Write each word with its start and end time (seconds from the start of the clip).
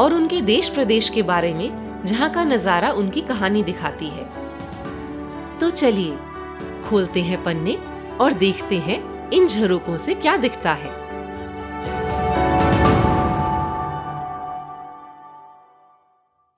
और 0.00 0.14
उनके 0.14 0.40
देश 0.40 0.68
प्रदेश 0.68 1.08
के 1.08 1.22
बारे 1.22 1.52
में, 1.54 2.04
जहाँ 2.06 2.30
का 2.30 2.44
नज़ारा 2.44 2.90
उनकी 2.92 3.20
कहानी 3.20 3.62
दिखाती 3.62 4.08
है। 4.08 4.24
तो 5.58 5.70
चलिए, 5.70 6.16
खोलते 6.84 7.22
हैं 7.22 7.42
पन्ने 7.44 7.76
और 8.20 8.32
देखते 8.32 8.78
हैं 8.78 9.30
इन 9.30 9.46
झरोकों 9.46 9.96
से 9.96 10.14
क्या 10.14 10.36
दिखता 10.36 10.72
है। 10.72 10.98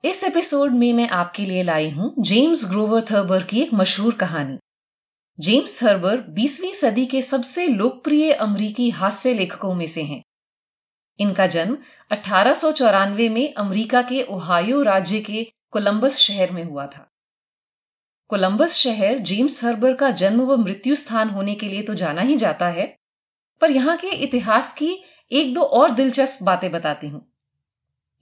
इस 0.03 0.23
एपिसोड 0.23 0.71
में 0.71 0.91
मैं 0.93 1.09
आपके 1.09 1.45
लिए 1.45 1.63
लाई 1.63 1.89
हूँ 1.89 2.13
जेम्स 2.19 2.69
ग्रोवर 2.69 3.01
थर्बर 3.01 3.43
की 3.43 3.61
एक 3.61 3.73
मशहूर 3.73 4.13
कहानी। 4.13 4.57
जेम्स 5.39 5.83
थर्बर 5.83 6.17
20वीं 6.29 6.73
सदी 6.73 7.05
के 7.05 7.21
सबसे 7.21 7.67
लोकप्रिय 7.67 8.31
अमरीकी 8.31 8.89
हास्य 8.89 9.33
लेखकों 9.33 9.73
में 9.75 9.85
से 9.87 10.01
हैं। 10.01 10.21
इनका 11.19 11.47
जन्म 11.47 11.77
अठारह 12.11 12.53
सौ 12.55 12.71
चौरानवे 12.73 13.27
में 13.29 13.53
अमेरिका 13.55 14.01
के 14.03 14.21
ओहायो 14.25 14.81
राज्य 14.83 15.19
के 15.21 15.43
कोलंबस 15.71 16.17
शहर 16.19 16.51
में 16.51 16.63
हुआ 16.63 16.85
था। 16.87 17.09
कोलंबस 18.29 18.75
शहर 18.75 19.19
जेम्स 19.21 19.63
हर्बर 19.63 19.93
का 19.93 20.09
जन्म 20.13 20.41
व 20.41 20.57
मृत्यु 20.57 20.95
स्थान 20.95 21.29
होने 21.29 21.55
के 21.55 21.67
लिए 21.69 21.81
तो 21.83 21.93
जाना 21.95 22.21
ही 22.21 22.35
जाता 22.37 22.67
है, 22.69 22.85
पर 23.61 23.71
यहाँ 23.71 23.97
के 23.97 24.09
इतिहास 24.17 24.73
की 24.73 24.95
एक 25.31 25.53
दो 25.53 25.61
और 25.61 25.91
दिलचस्प 25.91 26.43
बातें 26.43 26.71
बताती 26.71 27.07
हूँ। 27.07 27.25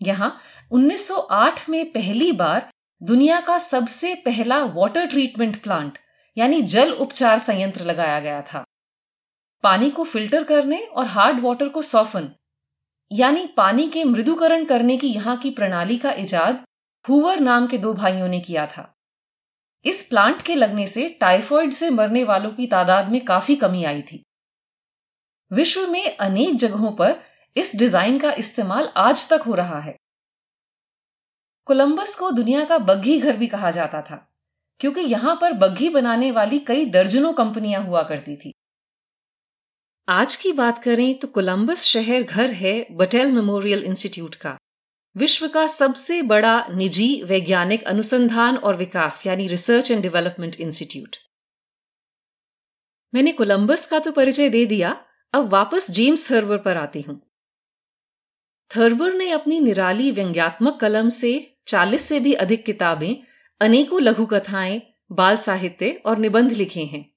यहाँ 0.02 0.38
1908 0.72 1.68
में 1.70 1.92
पहली 1.92 2.32
बार 2.34 2.70
दुनिया 3.02 3.40
का 3.42 3.58
सबसे 3.60 4.14
पहला 4.26 4.64
वाटर 4.66 5.06
ट्रीटमेंट 5.08 5.62
प्लांट 5.64 5.98
यानी 6.38 6.62
जल 6.64 6.92
उपचार 6.94 7.40
संयंत्र 7.40 7.86
लगाया 7.86 8.20
गया 8.20 8.42
था। 8.44 8.64
पानी 9.64 9.90
को 9.90 10.04
फ़िल्टर 10.06 10.44
करने 10.44 10.78
और 10.78 11.06
हार्ड 11.08 11.42
वाटर 11.44 11.70
को 11.70 11.82
सॉफन 11.84 12.30
यानी 13.12 13.46
पानी 13.48 13.88
के 13.90 14.04
मृदुकरण 14.04 14.66
करने 14.66 14.98
की 14.98 15.08
यहाँ 15.08 15.38
की 15.38 15.50
प्रणाली 15.52 15.98
का 15.98 16.12
इजाद 16.14 16.64
हुवर 17.06 17.40
नाम 17.40 17.68
के 17.68 17.78
दो 17.78 17.94
भाइयों 17.94 18.28
ने 18.28 18.40
किया 18.40 18.66
था। 18.68 18.94
इस 19.86 20.04
प्लांट 20.04 20.42
के 20.42 20.56
लगने 20.56 20.86
से 20.88 21.08
टाइफॉइड 21.22 21.72
से 21.74 21.90
मरने 21.90 22.24
वालों 22.24 22.52
की 22.52 22.68
तादाद 22.68 23.10
में 23.12 23.24
काफ़ी 23.26 23.56
कमी 23.56 23.84
आई 23.84 24.02
थी। 24.02 24.24
विश्व 25.52 25.88
में 25.88 26.18
अनेक 26.18 26.56
जगहों 26.56 26.92
पर 26.94 27.16
इस 27.56 27.76
डिज़ाइन 27.76 28.20
का 28.20 28.32
इस्तेमाल 28.34 28.90
आज 28.98 29.30
तक 29.30 29.42
हो 29.42 29.56
रहा 29.56 29.80
है। 29.80 29.96
कोलंबस 31.68 32.16
को 32.16 32.32
दुनिया 32.32 32.64
का 32.66 32.78
बग्घी 32.80 33.20
घर 33.20 33.38
भी 33.38 33.48
कहा 33.48 33.72
जाता 33.72 34.02
था, 34.02 34.16
क्योंकि 34.82 35.02
यहाँ 35.02 35.36
पर 35.42 35.54
बग्घी 35.56 35.90
बनाने 35.90 36.32
वाली 36.32 36.60
कई 36.62 36.86
दर्जनों 36.88 37.34
कंपनियाँ 37.34 37.84
हुआ 37.84 38.04
करती 38.04 38.36
थी। 38.36 38.54
आज 40.12 40.36
की 40.36 40.52
बात 40.52 40.84
करें 40.84 41.20
तो 41.20 41.28
कोलंबस 41.28 41.84
शहर 41.84 42.24
घर 42.24 42.50
है 42.50 42.88
बटेल 42.92 43.32
मेमोरियल 43.32 43.84
इंस्टीट्यूट 43.84 44.36
का। 44.36 44.58
विश्व 45.16 45.48
का 45.48 45.68
सबसे 45.68 46.22
बड़ा 46.22 46.68
निजी 46.68 47.24
वैज्ञानिक 47.24 47.84
अनुसंधान 47.84 48.58
और 48.58 48.76
विकास, 48.76 49.28
यानी 49.28 49.48
रिसर्च 49.48 49.92
एंड 49.92 50.02
डेवलपमेंट 50.02 50.56
इंस्टीट्यूट। 50.56 51.16
मैंने 53.14 53.32
कोलंबस 53.32 53.86
का 53.88 54.00
तो 54.00 54.12
परिचय 54.12 54.50
दे 54.50 54.66
दिया, 54.66 55.06
अब 55.34 55.50
वापस 55.50 55.92
जेम्स 55.92 56.32
थर्बर 56.32 56.58
पर 56.58 56.78
आती 56.78 57.02
हूँ। 57.02 57.22
थर्बर 58.78 59.14
ने 59.14 59.32
अपनी 59.32 59.60
निराली 59.60 60.12
व्यंग्यात्मक 60.12 60.80
कलम 60.80 61.10
से 61.10 61.58
40 61.68 62.02
से 62.02 62.20
भी 62.20 62.34
अधिक 62.34 62.66
किताबें, 62.66 63.16
अनेकों 63.62 64.02
लघु 64.02 64.26
कथाएँ, 64.26 64.82
बाल 65.12 65.38
साहित्य 65.38 66.02
और 66.06 66.18
निबंध 66.18 66.52
लिखे 66.52 66.84
हैं। 66.84 67.12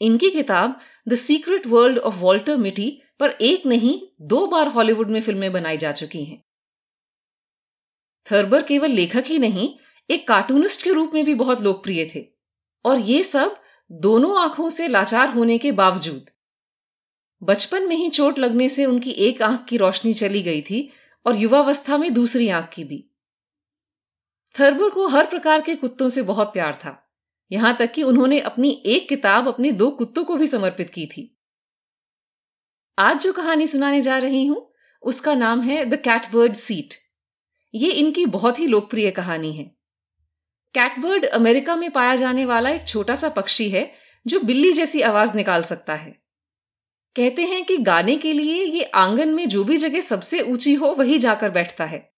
इनकी 0.00 0.30
किताब 0.30 0.80
the 1.08 1.14
secret 1.14 1.66
world 1.66 1.98
of 1.98 2.14
Walter 2.14 2.56
Mitty 2.56 3.02
पर 3.20 3.30
एक 3.30 3.66
नहीं, 3.66 4.02
दो 4.20 4.46
बार 4.46 4.68
हॉलीवुड 4.68 5.10
में 5.10 5.22
फ़िल्में 5.22 5.52
बनाई 5.52 5.76
जा 5.76 5.92
चुकी 5.92 6.24
हैं। 6.24 6.44
थर्बर 8.32 8.62
केवल 8.62 8.90
लेखक 8.90 9.24
ही 9.26 9.38
नहीं, 9.38 9.78
एक 10.10 10.28
कार्टूनिस्ट 10.28 10.82
के 10.82 10.92
रूप 10.92 11.10
में 11.14 11.24
भी 11.24 11.34
बहुत 11.34 11.60
लोकप्रिय 11.60 12.10
थे। 12.14 12.26
और 12.84 12.98
ये 12.98 13.22
सब 13.24 13.60
दोनों 13.92 14.38
आँखों 14.38 14.68
से 14.70 14.88
लाचार 14.88 15.28
होने 15.28 15.58
के 15.58 15.72
बावजूद। 15.72 16.30
बचपन 17.42 17.88
में 17.88 17.96
ही 17.96 18.10
चोट 18.10 18.38
लगने 18.38 18.68
से 18.68 18.84
उनकी 18.84 19.10
एक 19.10 19.42
आँख 19.42 19.66
की 19.68 19.76
रोशनी 19.76 20.14
चली 20.14 20.42
गई 20.42 20.62
थी 20.62 20.90
और 21.26 21.36
युवावस्था 21.36 21.98
में 21.98 22.14
दूसरी 22.14 22.48
आँख 22.48 22.70
की 22.72 22.84
भी। 22.84 23.10
थर्बर 24.60 24.90
को 24.90 25.06
हर 25.06 25.26
प्रकार 25.26 25.60
के 25.60 25.74
कुत्तों 25.74 26.08
से 26.08 26.22
बहुत 26.22 26.52
प्यार 26.52 26.74
था। 26.74 27.01
यहाँ 27.50 27.76
तक 27.76 27.92
कि 27.92 28.02
उन्होंने 28.02 28.40
अपनी 28.40 28.82
एक 28.86 29.08
किताब 29.08 29.48
अपने 29.48 29.72
दो 29.72 29.90
कुत्तों 29.90 30.24
को 30.24 30.36
भी 30.36 30.46
समर्पित 30.46 30.90
की 30.90 31.06
थी। 31.06 31.38
आज 32.98 33.22
जो 33.22 33.32
कहानी 33.32 33.66
सुनाने 33.66 34.02
जा 34.02 34.18
रही 34.18 34.46
हूँ, 34.46 34.72
उसका 35.02 35.34
नाम 35.34 35.60
है 35.60 35.84
द 35.84 35.94
कैटबर्ड 35.94 36.52
सीट 36.52 36.94
ये 37.74 37.90
इनकी 37.90 38.26
बहुत 38.26 38.58
ही 38.58 38.66
लोकप्रिय 38.66 39.10
कहानी 39.10 39.52
है। 39.52 39.64
कैटबर्ड 40.74 41.24
अमेरिका 41.24 41.76
में 41.76 41.90
पाया 41.90 42.16
जाने 42.16 42.44
वाला 42.44 42.70
एक 42.70 42.86
छोटा 42.88 43.14
सा 43.14 43.28
पक्षी 43.28 43.70
है, 43.70 43.92
जो 44.26 44.40
बिल्ली 44.40 44.72
जैसी 44.72 45.00
आवाज़ 45.00 45.36
निकाल 45.36 45.62
सकता 45.62 45.94
है। 45.94 46.22
कहते 47.16 47.44
हैं 47.44 47.64
कि 47.64 47.78
गाने 47.78 48.16
के 48.16 48.32
लिए 48.32 48.64
ये 48.64 48.84
आँगन 48.84 49.28
में 49.28 49.48
जो 49.48 49.64
भी 49.64 49.76
जगह 49.76 50.00
सबसे 50.00 50.40
ऊँची 50.40 50.74
हो, 50.74 50.86
वही 50.86 51.18
जाकर 51.18 51.50
बैठता 51.50 51.84
है। 51.84 52.14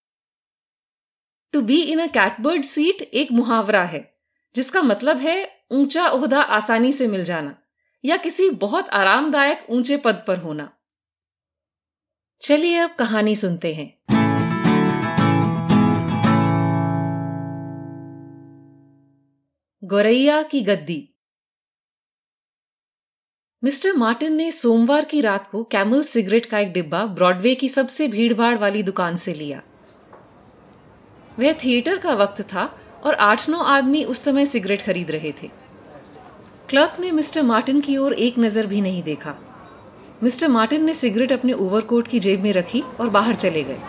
To 1.53 1.61
be 1.61 1.81
in 1.81 1.99
a 1.99 2.07
catbird 2.07 2.63
seat 2.63 3.01
एक 3.01 3.31
मुहावरा 3.31 3.83
है। 3.83 4.14
जिसका 4.55 4.81
मतलब 4.81 5.17
है 5.17 5.65
ऊँचा 5.71 6.07
ओहदा 6.07 6.41
आसानी 6.41 6.93
से 6.93 7.07
मिल 7.07 7.23
जाना, 7.23 7.55
या 8.05 8.17
किसी 8.17 8.49
बहुत 8.49 8.89
आरामदायक 8.89 9.65
ऊँचे 9.69 9.97
पद 9.97 10.23
पर 10.27 10.37
होना। 10.37 10.69
चलिए 12.41 12.77
अब 12.77 12.95
कहानी 12.95 13.35
सुनते 13.35 13.73
हैं। 13.73 14.05
गोरैया 19.83 20.43
की 20.43 20.61
गद्दी। 20.61 21.09
मिस्टर 23.63 23.93
मार्टिन 23.93 24.33
ने 24.33 24.51
सोमवार 24.51 25.05
की 25.05 25.21
रात 25.21 25.49
को 25.51 25.63
कैमल 25.63 26.03
सिगरेट 26.03 26.45
का 26.45 26.59
एक 26.59 26.73
डिब्बा 26.73 27.05
ब्रॉडवे 27.05 27.55
की 27.55 27.69
सबसे 27.69 28.07
भीड़भाड़ 28.07 28.57
वाली 28.57 28.83
दुकान 28.83 29.15
से 29.15 29.33
लिया। 29.33 29.61
वह 31.39 31.53
थिएटर 31.53 31.97
का 31.97 32.13
वक्त 32.13 32.41
था 32.41 32.81
और 33.05 33.13
आठ 33.15 33.47
नौ 33.49 33.59
आदमी 33.59 34.03
उस 34.03 34.23
समय 34.23 34.45
सिगरेट 34.45 34.81
खरीद 34.81 35.11
रहे 35.11 35.31
थे। 35.41 35.49
क्लर्क 36.69 36.99
ने 36.99 37.11
मिस्टर 37.11 37.43
मार्टिन 37.43 37.81
की 37.81 37.97
ओर 37.97 38.13
एक 38.15 38.39
नज़र 38.39 38.65
भी 38.65 38.81
नहीं 38.81 39.03
देखा। 39.03 39.35
मिस्टर 40.23 40.47
मार्टिन 40.47 40.85
ने 40.85 40.93
सिगरेट 40.93 41.31
अपने 41.31 41.53
ओवरकोट 41.53 42.07
की 42.07 42.19
जेब 42.19 42.41
में 42.41 42.51
रखी 42.53 42.81
और 42.81 43.09
बाहर 43.09 43.35
चले 43.35 43.63
गए। 43.63 43.79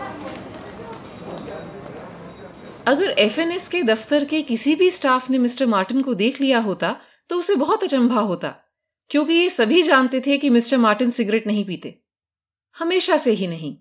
अगर 2.87 3.09
एफएनएस 3.19 3.67
के 3.67 3.81
दफ्तर 3.83 4.25
के 4.25 4.41
किसी 4.43 4.75
भी 4.75 4.89
स्टाफ 4.91 5.29
ने 5.29 5.37
मिस्टर 5.37 5.65
मार्टिन 5.65 6.01
को 6.01 6.13
देख 6.15 6.41
लिया 6.41 6.59
होता 6.61 6.95
तो 7.29 7.37
उसे 7.37 7.55
बहुत 7.55 7.83
अचंभा 7.83 8.19
होता, 8.21 8.53
क्योंकि 9.11 9.33
ये 9.33 9.49
सभी 9.49 9.81
जानते 9.83 10.21
थे 10.21 10.37
कि 10.37 10.49
मिस्टर 10.49 10.77
मार्टिन 10.77 11.09
सिगरेट 11.09 11.47
नहीं 11.47 11.65
पीते। 11.65 11.93
हमेशा 12.75 13.17
से 13.17 13.31
ही 13.31 13.47
नहीं। 13.47 13.75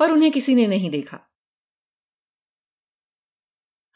पर 0.00 0.10
उन्हें 0.10 0.30
किसी 0.32 0.54
ने 0.54 0.66
नहीं 0.66 0.90
देखा। 0.90 1.18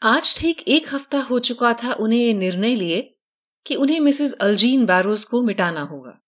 आज 0.01 0.35
ठीक 0.37 0.61
एक 0.67 0.93
हफ़्ता 0.93 1.19
हो 1.19 1.39
चुका 1.39 1.73
था 1.73 1.93
उन्हें 1.93 2.19
यह 2.19 2.33
निर्णय 2.33 2.75
लिए 2.75 3.17
कि 3.65 3.75
उन्हें 3.75 3.99
मिसेस 3.99 4.33
अल्जीन 4.33 4.85
बैरोज 4.85 5.23
को 5.23 5.41
मिटाना 5.41 5.81
होगा। 5.81 6.21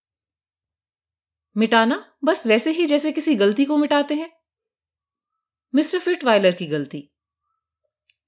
मिटाना? 1.57 2.17
बस 2.23 2.47
वैसे 2.47 2.71
ही 2.71 2.85
जैसे 2.85 3.11
किसी 3.11 3.35
गलती 3.35 3.65
को 3.65 3.77
मिटाते 3.77 4.13
हैं। 4.13 4.31
मिस्टर 5.75 5.99
फिटवाइलर 5.99 6.51
की 6.51 6.65
गलती। 6.65 7.11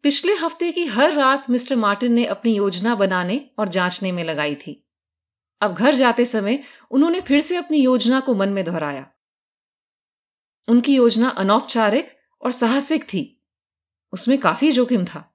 पिछले 0.03 0.33
हफ़्ते 0.33 0.71
की 0.71 0.85
हर 0.85 1.13
रात 1.13 1.49
मिस्टर 1.49 1.75
मार्टिन 1.75 2.13
ने 2.13 2.25
अपनी 2.25 2.55
योजना 2.55 2.95
बनाने 2.95 3.49
और 3.59 3.69
जांचने 3.69 4.11
में 4.11 4.23
लगाई 4.23 4.55
थी। 4.55 4.88
अब 5.61 5.73
घर 5.73 5.95
जाते 5.95 6.25
समय 6.25 6.63
उन्होंने 6.91 7.21
फिर 7.21 7.41
से 7.41 7.57
अपनी 7.57 7.77
योजना 7.77 8.19
को 8.19 8.35
मन 8.35 8.49
में 8.49 8.65
दोहराया। 8.65 9.11
उनकी 10.67 10.95
योजना 10.95 11.29
अनौपचारिक 11.29 12.17
और 12.41 12.51
साहसिक 12.51 13.03
थी। 13.03 13.43
उसमें 14.13 14.38
काफ़ी 14.38 14.71
जोखिम 14.71 15.05
था। 15.05 15.27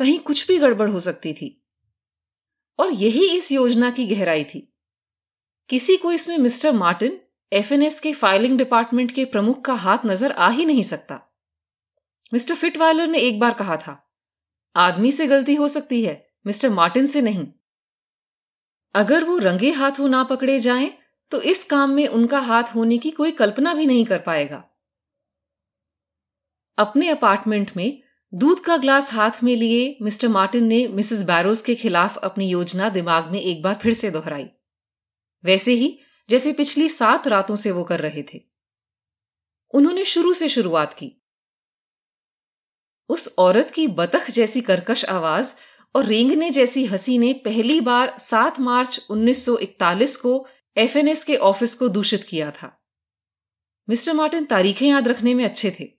कहीं 0.00 0.18
कुछ 0.18 0.46
भी 0.48 0.58
गड़बड़ 0.58 0.88
हो 0.90 1.00
सकती 1.00 1.32
थी। 1.32 1.56
और 2.78 2.92
यही 2.92 3.26
इस 3.28 3.50
योजना 3.52 3.90
की 3.90 4.06
गहराई 4.06 4.44
थी। 4.44 4.60
किसी 5.70 5.96
को 5.96 6.12
इसमें 6.12 6.36
मिस्टर 6.38 6.72
मार्टिन 6.72 7.20
एफएनएस 7.52 8.00
के 8.00 8.12
फाइलिंग 8.12 8.56
डिपार्टमेंट 8.58 9.12
के 9.14 9.24
प्रमुख 9.24 9.64
का 9.64 9.74
हाथ 9.74 10.06
नज़र 10.06 10.32
आ 10.32 10.48
ही 10.50 10.64
नहीं 10.64 10.82
सकता। 10.82 11.20
मिस्टर 12.32 12.54
फिटवाइलर 12.54 13.06
ने 13.06 13.18
एक 13.18 13.40
बार 13.40 13.54
कहा 13.54 13.76
था, 13.76 13.96
आदमी 14.76 15.12
से 15.12 15.26
गलती 15.26 15.54
हो 15.54 15.68
सकती 15.68 16.02
है, 16.04 16.26
मिस्टर 16.46 16.70
मार्टिन 16.70 17.06
से 17.06 17.20
नहीं। 17.20 17.46
अगर 18.94 19.24
वो 19.24 19.38
रंगे 19.38 19.70
हाथों 19.72 20.08
ना 20.08 20.24
पकड़े 20.24 20.58
जाएँ 20.60 20.92
तो 21.32 21.40
इस 21.42 21.64
काम 21.64 21.90
में 21.90 22.06
उनका 22.08 22.38
हाथ 22.40 22.74
होने 22.74 22.98
की 22.98 23.10
कोई 23.10 23.32
कल्पना 23.32 23.74
भी 23.74 23.86
नहीं 23.86 24.04
कर 24.04 24.18
पाएगा। 24.20 24.64
अपने 26.78 27.08
अपार्टमेंट 27.08 27.70
में 27.76 28.02
दूध 28.34 28.64
का 28.64 28.76
ग्लास 28.76 29.12
हाथ 29.12 29.30
में 29.42 29.56
लिए 29.56 29.98
मिस्टर 30.02 30.28
मार्टिन 30.28 30.64
ने 30.64 30.88
मिसेस 30.88 31.22
बैरोज 31.22 31.60
के 31.60 31.74
खिलाफ 31.74 32.16
अपनी 32.16 32.48
योजना 32.48 32.88
दिमाग 32.88 33.30
में 33.30 33.40
एक 33.40 33.62
बार 33.62 33.78
फिर 33.82 33.94
से 33.94 34.10
दोहराई। 34.10 34.48
वैसे 35.44 35.72
ही, 35.72 36.00
जैसे 36.30 36.52
पिछली 36.52 36.88
सात 36.88 37.28
रातों 37.28 37.56
से 37.56 37.70
वो 37.70 37.84
कर 37.84 38.00
रहे 38.00 38.22
थे। 38.22 38.40
उन्होंने 39.74 40.04
शुरू 40.04 40.34
से 40.34 40.48
शुरुआत 40.48 40.94
की। 40.94 41.24
उस 43.08 43.34
औरत 43.38 43.70
की 43.70 43.86
बतख 43.86 44.30
जैसी 44.30 44.60
कर्कश 44.60 45.04
आवाज़ 45.04 45.54
और 45.94 46.06
रेंगने 46.06 46.50
जैसी 46.50 46.84
हँसी 46.84 47.18
ने 47.18 47.32
पहली 47.32 47.80
बार 47.80 48.18
7 48.18 48.60
मार्च 48.60 49.06
1941 49.10 50.16
को 50.16 50.46
एफएनएस 50.76 51.24
के 51.24 51.36
ऑफ़िस 51.36 51.74
को 51.74 51.88
दूषित 51.88 52.24
किया 52.24 52.50
था। 52.50 52.84
मिस्टर 53.88 54.12
मार्टिन 54.12 54.44
तारीखें 54.44 54.88
याद 54.88 55.08
रखने 55.08 55.34
में 55.34 55.44
अच्छे 55.44 55.76
थे। 55.80 55.90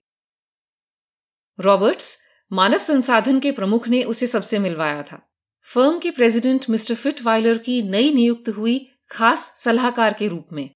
रॉबर्ट्स 1.60 2.21
मानव 2.52 2.78
संसाधन 2.78 3.40
के 3.40 3.52
प्रमुख 3.52 3.88
ने 3.88 4.02
उसे 4.02 4.26
सबसे 4.26 4.58
मिलवाया 4.58 5.02
था। 5.02 5.20
फर्म 5.62 5.98
के 5.98 6.10
प्रेसिडेंट 6.10 6.64
मिस्टर 6.70 6.94
फिटवाइलर 6.94 7.58
की 7.58 7.82
नई 7.82 8.12
नियुक्त 8.12 8.48
हुई 8.48 8.90
खास 9.10 9.52
सलाहकार 9.56 10.14
के 10.14 10.28
रूप 10.28 10.46
में। 10.52 10.70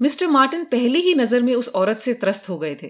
मिस्टर 0.00 0.26
मार्टिन 0.26 0.64
पहले 0.64 0.98
ही 0.98 1.14
नज़र 1.14 1.42
में 1.42 1.54
उस 1.54 1.68
औरत 1.68 1.96
से 1.96 2.14
त्रस्त 2.14 2.48
हो 2.48 2.58
गए 2.58 2.74
थे, 2.82 2.88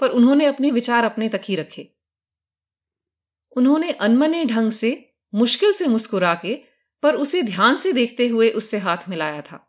पर 0.00 0.08
उन्होंने 0.08 0.44
अपने 0.44 0.70
विचार 0.70 1.04
अपने 1.04 1.28
तक 1.28 1.40
ही 1.44 1.56
रखे। 1.56 1.88
उन्होंने 3.56 3.90
अनमने 3.90 4.44
ढंग 4.44 4.70
से, 4.70 5.12
मुश्किल 5.34 5.72
से 5.72 5.86
मुस्कुरा 5.86 6.34
के, 6.34 6.54
पर 7.02 7.14
उसे 7.14 7.42
ध्यान 7.42 7.76
से 7.76 7.92
देखते 7.92 8.28
हुए 8.28 8.50
उससे 8.50 8.78
हाथ 8.78 9.08
मिलाया 9.08 9.40
था। 9.40 9.66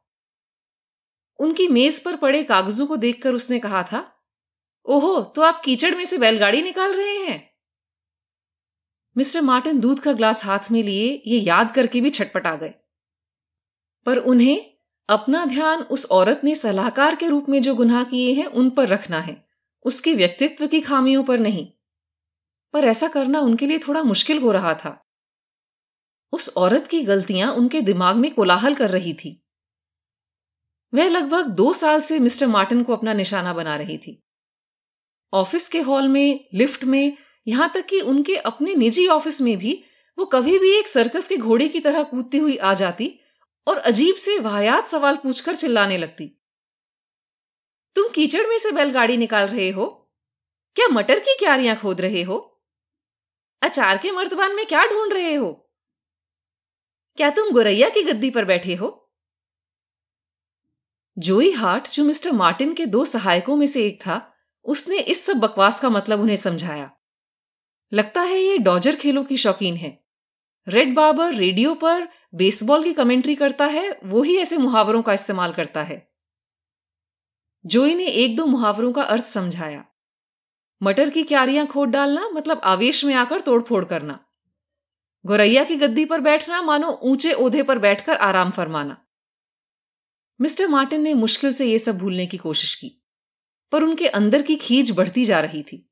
उनकी 1.39 1.67
मेज 1.67 2.03
पर 2.03 2.15
पड़े 2.15 2.43
कागजों 2.43 2.87
को 2.87 2.97
देखकर 2.97 3.33
उसने 3.33 3.59
कहा 3.59 3.83
था 3.83 4.20
ओहो 4.85 5.21
तो 5.21 5.41
आप 5.41 5.61
कीचड़ 5.65 5.95
में 5.95 6.05
से 6.05 6.17
बैलगाड़ी 6.17 6.61
निकाल 6.61 6.93
रहे 6.93 7.17
हैं? 7.17 7.51
मिस्टर 9.17 9.41
मार्टिन 9.41 9.79
दूध 9.79 9.99
का 9.99 10.13
ग्लास 10.13 10.45
हाथ 10.45 10.59
में 10.71 10.83
लिए, 10.83 11.23
ये 11.27 11.39
याद 11.39 11.75
करके 11.75 12.01
भी 12.01 12.09
छटपटा 12.09 12.55
गए। 12.55 12.73
पर 14.05 14.17
उन्हें 14.17 14.73
अपना 15.09 15.45
ध्यान 15.45 15.79
उस 15.79 16.05
औरत 16.05 16.41
ने 16.43 16.55
सलाहकार 16.55 17.15
के 17.15 17.27
रूप 17.27 17.49
में 17.49 17.61
जो 17.61 17.75
गुनाह 17.75 18.03
किए 18.03 18.33
हैं, 18.33 18.45
उन 18.45 18.69
पर 18.69 18.87
रखना 18.87 19.19
है। 19.19 19.47
उसके 19.85 20.13
व्यक्तित्व 20.13 20.67
की 20.67 20.81
खामियों 20.81 21.23
पर 21.23 21.39
नहीं। 21.39 21.71
पर 22.73 22.85
ऐसा 22.85 23.07
करना 23.07 23.39
उनके 23.39 23.67
लिए 23.67 23.79
थोड़ा 23.79 24.03
मुश्किल 24.03 24.37
हो 24.37 24.51
रहा 24.51 24.73
था। 24.73 25.11
उस 26.31 26.53
औरत 26.57 26.87
की 26.87 27.03
गलतियाँ 27.03 27.53
उनके 27.53 27.81
दिमाग 27.81 28.15
में 28.15 28.33
कोलाहल 28.33 28.75
कर 28.75 28.89
रही 28.89 29.13
थी। 29.13 29.45
वह 30.93 31.09
लगभग 31.09 31.45
दो 31.45 31.73
साल 31.73 32.01
से 32.01 32.19
मिस्टर 32.19 32.47
मार्टिन 32.47 32.83
को 32.83 32.95
अपना 32.95 33.13
निशाना 33.13 33.53
बना 33.53 33.75
रही 33.75 33.97
थी। 33.97 34.23
ऑफ़िस 35.33 35.69
के 35.69 35.79
हॉल 35.79 36.07
में, 36.07 36.47
लिफ्ट 36.53 36.83
में, 36.83 37.17
यहाँ 37.47 37.71
तक 37.73 37.85
कि 37.85 38.01
उनके 38.01 38.35
अपने 38.35 38.75
निजी 38.75 39.07
ऑफ़िस 39.07 39.41
में 39.41 39.57
भी, 39.57 39.83
वो 40.17 40.25
कभी 40.25 40.59
भी 40.59 40.79
एक 40.79 40.87
सर्कस 40.87 41.27
के 41.27 41.37
घोड़े 41.37 41.69
की 41.69 41.79
तरह 41.79 42.03
कूदती 42.03 42.37
हुई 42.37 42.57
आ 42.57 42.73
जाती 42.73 43.19
और 43.67 43.77
अजीब 43.77 44.15
से 44.15 44.39
वाहियात 44.39 44.87
सवाल 44.87 45.15
पूछकर 45.15 45.55
चिल्लाने 45.55 45.97
लगती। 45.97 46.41
तुम 47.95 48.07
कीचड़ 48.07 48.47
में 48.47 48.57
से 48.57 48.71
बैलगाड़ी 48.71 49.17
निकाल 49.17 49.47
रहे 49.47 49.69
हो? 49.69 50.11
क्या 50.75 50.87
मटर 50.87 51.19
की 51.19 51.35
क्यारियाँ 51.39 51.75
खोद 51.75 52.01
रहे 52.01 52.21
हो? 52.21 52.63
अचार 53.61 53.97
के 53.97 54.11
मर्तबान 54.11 54.55
में 54.55 54.65
क्या 54.65 54.85
ढूंढ 54.85 55.13
रहे 55.13 55.33
हो? 55.33 55.71
क्या 57.17 57.29
तुम 57.29 57.51
गोरैया 57.51 57.89
की 57.89 58.03
गद्दी 58.03 58.29
पर 58.29 58.45
बैठे 58.45 58.75
हो? 58.75 59.11
जोई 61.17 61.51
हार्ट 61.51 61.89
जो 61.89 62.03
मिस्टर 62.03 62.31
मार्टिन 62.31 62.73
के 62.73 62.85
दो 62.85 63.05
सहायकों 63.05 63.55
में 63.55 63.67
से 63.67 63.87
एक 63.87 64.01
था 64.01 64.30
उसने 64.63 64.99
इस 64.99 65.25
सब 65.25 65.37
बकवास 65.37 65.79
का 65.79 65.89
मतलब 65.89 66.19
उन्हें 66.19 66.35
समझाया। 66.35 66.91
लगता 67.93 68.21
है 68.21 68.39
ये 68.39 68.57
डॉजर 68.57 68.95
खेलों 68.95 69.23
की 69.23 69.37
शौकीन 69.37 69.75
है। 69.75 70.03
रेड 70.67 70.95
बाबर 70.95 71.33
रेडियो 71.33 71.75
पर 71.75 72.07
बेसबॉल 72.35 72.83
की 72.83 72.93
कमेंट्री 72.93 73.35
करता 73.35 73.65
है, 73.65 73.99
वो 74.03 74.21
ही 74.21 74.37
ऐसे 74.37 74.57
मुहावरों 74.57 75.01
का 75.01 75.13
इस्तेमाल 75.13 75.53
करता 75.53 75.83
है। 75.83 76.11
जोई 77.65 77.95
ने 77.95 78.05
एक 78.05 78.35
दो 78.35 78.45
मुहावरों 78.45 78.93
का 78.93 79.03
अर्थ 79.03 79.25
समझाया। 79.25 79.85
मटर 80.83 81.09
की 81.09 81.23
क्यारियाँ 81.23 81.67
खोद 81.67 81.89
डालना 81.89 82.29
मतलब 82.29 82.61
आवेश 82.63 83.05
में 83.05 83.13
आकर 83.13 83.41
तोड़फोड़ 83.41 83.85
करना। 83.85 84.25
गोरैया 85.25 85.63
की 85.63 85.75
गद्दी 85.75 86.05
पर 86.05 86.19
बैठना 86.19 86.61
मानो 86.61 86.99
ऊँचे 87.03 87.33
ओधे 87.33 87.63
पर 87.63 87.79
बैठकर 87.79 88.15
आराम 88.15 88.51
फरमाना। 88.51 89.05
मिस्टर 90.41 90.67
मार्टिन 90.67 91.01
ने 91.01 91.13
मुश्किल 91.13 91.53
से 91.53 91.65
यह 91.65 91.77
सब 91.77 91.97
भूलने 91.97 92.25
की 92.25 92.37
कोशिश 92.37 92.75
की। 92.75 93.00
पर 93.71 93.83
उनके 93.83 94.07
अंदर 94.09 94.41
की 94.41 94.55
खींच 94.55 94.91
बढ़ती 94.91 95.25
जा 95.25 95.39
रही 95.39 95.63
थी। 95.63 95.87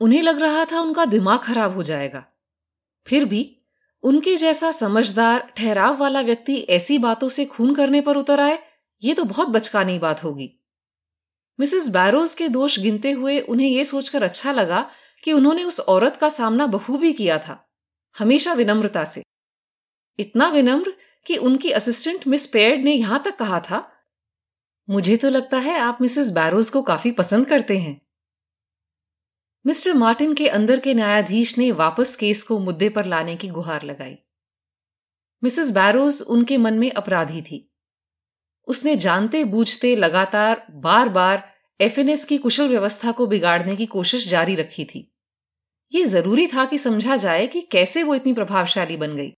उन्हें 0.00 0.22
लग 0.22 0.40
रहा 0.40 0.64
था 0.64 0.80
उनका 0.80 1.04
दिमाग 1.04 1.40
खराब 1.40 1.74
हो 1.74 1.82
जाएगा। 1.82 2.24
फिर 3.06 3.24
भी 3.24 3.52
उनके 4.04 4.36
जैसा 4.36 4.70
समझदार, 4.70 5.40
ठहराव 5.56 5.96
वाला 5.96 6.20
व्यक्ति 6.20 6.56
ऐसी 6.70 6.98
बातों 6.98 7.28
से 7.28 7.44
खून 7.44 7.74
करने 7.74 8.00
पर 8.00 8.16
उतर 8.16 8.40
आए, 8.40 8.58
ये 9.02 9.14
तो 9.14 9.24
बहुत 9.24 9.48
बचकानी 9.48 9.98
बात 9.98 10.22
होगी। 10.24 10.50
मिसेस 11.58 11.88
बैरोज 11.88 12.34
के 12.34 12.48
दोष 12.48 12.78
गिनते 12.78 13.10
हुए 13.10 13.38
उन्हें 13.40 13.68
यह 13.68 13.84
सोचकर 13.84 14.22
अच्छा 14.22 14.52
लगा 14.52 14.90
कि 15.24 15.32
उन्होंने 15.32 15.64
उस 15.64 15.80
औरत 15.80 16.16
का 16.16 16.28
सामना 16.28 16.66
बखूबी 16.66 17.12
किया 17.12 17.38
था, 17.38 17.58
हमेशा 18.16 18.52
विनम्रता 18.52 19.04
से। 19.04 19.22
इतना 20.18 20.48
विनम्र 20.48 20.92
कि 21.26 21.36
उनकी 21.36 21.70
असिस्टेंट 21.70 22.26
मिस 22.26 22.46
पेयर्ड 22.46 22.84
ने 22.84 22.92
यहाँ 22.92 23.22
तक 23.24 23.36
कहा 23.36 23.60
था 23.60 23.78
मुझे 24.88 25.16
तो 25.16 25.30
लगता 25.30 25.58
है 25.58 25.78
आप 25.78 25.98
मिसेस 26.00 26.30
बैरोज 26.30 26.70
को 26.70 26.82
काफ़ी 26.82 27.12
पसंद 27.12 27.46
करते 27.46 27.78
हैं। 27.78 28.00
मिस्टर 29.66 29.94
मार्टिन 29.94 30.34
के 30.34 30.48
अंदर 30.48 30.80
के 30.80 30.94
न्यायाधीश 30.94 31.58
ने 31.58 31.72
वापस 31.72 32.16
केस 32.16 32.42
को 32.42 32.58
मुद्दे 32.58 32.88
पर 32.88 33.04
लाने 33.04 33.36
की 33.36 33.48
गुहार 33.48 33.82
लगाई। 33.82 34.18
मिसेस 35.44 35.70
बैरोज 35.70 36.22
उनके 36.22 36.58
मन 36.58 36.74
में 36.74 36.92
अपराधी 36.92 37.42
थी। 37.42 37.72
उसने 38.66 38.96
जानते 38.96 39.44
बूझते 39.44 39.96
लगातार 39.96 40.66
बार 40.70 41.08
बार 41.08 41.52
एफएनएस 41.80 42.24
की 42.24 42.38
कुशल 42.38 42.68
व्यवस्था 42.68 43.12
को 43.12 43.26
बिगाड़ने 43.26 43.76
की 43.76 43.86
कोशिश 43.86 44.28
जारी 44.28 44.54
रखी 44.54 44.84
थी। 44.84 45.14
यह 45.94 46.04
ज़रूरी 46.04 46.46
था 46.46 46.64
कि 46.64 46.78
समझा 46.78 47.16
जाए 47.16 47.46
कि 47.46 47.60
कैसे 47.60 48.02
वो 48.02 48.14
इतनी 48.14 48.32
प्रभावशाली 48.32 48.96
बन 48.96 49.16
गई। 49.16 49.32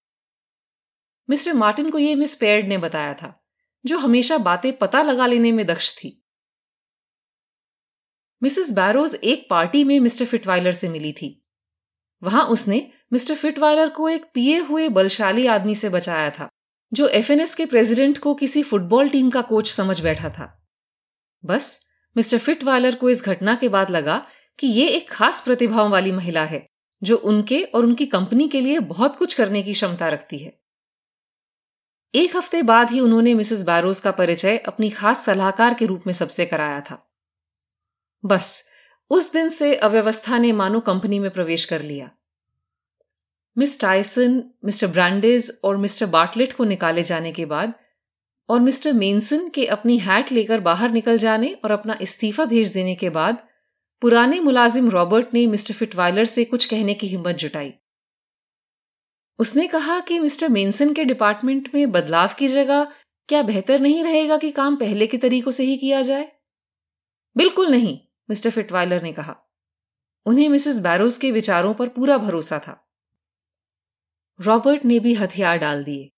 मिस्टर 1.30 1.52
मार्टिन 1.52 1.90
को 1.90 1.98
यह 1.98 2.16
मिस 2.16 2.34
पेयर्ड 2.34 2.66
ने 2.66 2.78
बताया 2.78 3.14
था। 3.14 3.44
जो 3.86 3.98
हमेशा 3.98 4.38
बातें 4.38 4.78
पता 4.78 5.02
लगा 5.02 5.26
लेने 5.26 5.52
में 5.52 5.66
दक्ष 5.66 5.96
थी। 5.96 6.24
मिसेस 8.42 8.70
बैरोज 8.70 9.14
एक 9.14 9.46
पार्टी 9.50 9.84
में 9.84 10.00
मिस्टर 10.00 10.24
फिटवाइलर 10.24 10.72
से 10.72 10.88
मिली 10.88 11.12
थी। 11.12 11.46
वहाँ 12.22 12.44
उसने 12.44 12.90
मिस्टर 13.12 13.34
फिटवाइलर 13.34 13.88
को 13.88 14.08
एक 14.08 14.24
पिए 14.34 14.58
हुए 14.58 14.88
बलशाली 14.88 15.46
आदमी 15.46 15.74
से 15.74 15.88
बचाया 15.88 16.30
था, 16.30 16.48
जो 16.92 17.08
एफएनएस 17.08 17.54
के 17.54 17.66
प्रेसिडेंट 17.66 18.18
को 18.18 18.34
किसी 18.34 18.62
फुटबॉल 18.62 19.08
टीम 19.08 19.30
का 19.30 19.42
कोच 19.42 19.70
समझ 19.70 20.00
बैठा 20.00 20.30
था। 20.30 20.66
बस, 21.44 21.90
मिस्टर 22.16 22.38
फिटवाइलर 22.38 22.94
को 22.94 23.10
इस 23.10 23.24
घटना 23.24 23.54
के 23.54 23.68
बाद 23.68 23.90
लगा 23.90 24.26
कि 24.58 24.66
ये 24.66 24.88
एक 24.88 25.10
खास 25.10 25.40
प्रतिभाओं 25.40 25.90
वाली 25.90 26.12
महिला 26.12 26.44
है, 26.44 26.66
जो 27.02 27.16
उनके 27.16 27.62
और 27.62 27.84
उनकी 27.84 28.06
कंपनी 28.06 28.48
के 28.48 28.60
लिए 28.60 28.78
बहुत 28.78 29.16
कुछ 29.16 29.34
करने 29.34 29.62
की 29.62 29.72
क्षमता 29.72 30.08
रखती 30.08 30.38
है। 30.38 30.60
एक 32.14 32.36
हफ़्ते 32.36 32.62
बाद 32.62 32.90
ही 32.90 33.00
उन्होंने 33.00 33.34
मिसेस 33.34 33.62
बैरोज 33.62 34.00
का 34.00 34.10
परिचय 34.10 34.56
अपनी 34.56 34.90
खास 34.90 35.24
सलाहकार 35.24 35.74
के 35.74 35.86
रूप 35.86 36.00
में 36.06 36.12
सबसे 36.12 36.46
कराया 36.46 36.80
था। 36.80 37.08
बस, 38.24 38.70
उस 39.10 39.32
दिन 39.32 39.48
से 39.48 39.74
अव्यवस्था 39.74 40.38
ने 40.38 40.52
मानो 40.52 40.80
कंपनी 40.80 41.18
में 41.18 41.30
प्रवेश 41.30 41.64
कर 41.64 41.82
लिया। 41.82 42.10
मिस 43.58 43.80
टाइसन, 43.80 44.44
मिस्टर 44.64 44.86
ब्रांडेज 44.86 45.60
और 45.64 45.76
मिस्टर 45.76 46.06
बाटलेट 46.06 46.52
को 46.52 46.64
निकाले 46.64 47.02
जाने 47.02 47.32
के 47.32 47.44
बाद 47.44 47.74
और 48.48 48.60
मिस्टर 48.60 48.92
मेनसन 48.92 49.48
के 49.48 49.66
अपनी 49.66 49.98
हैट 49.98 50.32
लेकर 50.32 50.60
बाहर 50.60 50.90
निकल 50.90 51.18
जाने 51.18 51.56
और 51.64 51.70
अपना 51.70 51.98
इस्तीफा 52.02 52.44
भेज 52.44 52.72
देने 52.72 52.94
के 52.94 53.10
बाद 53.10 53.38
पुराने 54.00 54.40
मुलाजिम 54.40 54.90
रॉबर्ट 54.90 55.34
ने 55.34 55.46
मिस्टर 55.46 55.74
फिटवाइलर 55.74 56.24
से 56.24 56.44
कुछ 56.44 56.64
कहने 56.64 56.94
की 56.94 57.06
हिम्मत 57.06 57.36
जुटाई। 57.36 57.74
उसने 59.38 59.66
कहा 59.66 60.00
कि 60.00 60.20
मिस्टर 60.20 60.48
मेनसन 60.48 60.94
के 60.94 61.04
डिपार्टमेंट 61.04 61.68
में 61.74 61.92
बदलाव 61.92 62.34
की 62.38 62.48
जगह 62.48 62.92
क्या 63.28 63.42
बेहतर 63.42 63.80
नहीं 63.80 64.04
रहेगा 64.04 64.36
कि 64.36 64.50
काम 64.50 64.76
पहले 64.76 65.06
के 65.06 65.18
तरीकों 65.18 65.50
से 65.50 65.64
ही 65.64 65.76
किया 65.76 66.02
जाए? 66.02 66.32
बिल्कुल 67.36 67.70
नहीं, 67.70 67.98
मिस्टर 68.30 68.50
फिटवाइलर 68.50 69.02
ने 69.02 69.12
कहा। 69.12 69.36
उन्हें 70.26 70.48
मिसेस 70.48 70.78
बैरोज 70.78 71.16
के 71.16 71.30
विचारों 71.30 71.74
पर 71.74 71.88
पूरा 71.88 72.18
भरोसा 72.18 72.58
था। 72.58 72.88
रॉबर्ट 74.40 74.84
ने 74.84 75.00
भी 75.00 75.14
हथियार 75.14 75.58
डाल 75.58 75.84
दिए। 75.84 76.10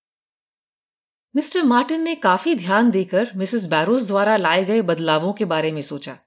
मिस्टर 1.37 1.63
मार्टिन 1.63 2.03
ने 2.03 2.15
काफ़ी 2.15 2.55
ध्यान 2.55 2.91
देकर 2.91 3.31
मिसेस 3.37 3.67
बैरोज 3.67 4.07
द्वारा 4.07 4.37
लाए 4.37 4.65
गए 4.65 4.83
बदलावों 4.83 5.33
के 5.33 5.45
बारे 5.45 5.73
में 5.73 5.81
सोचा। 5.81 6.19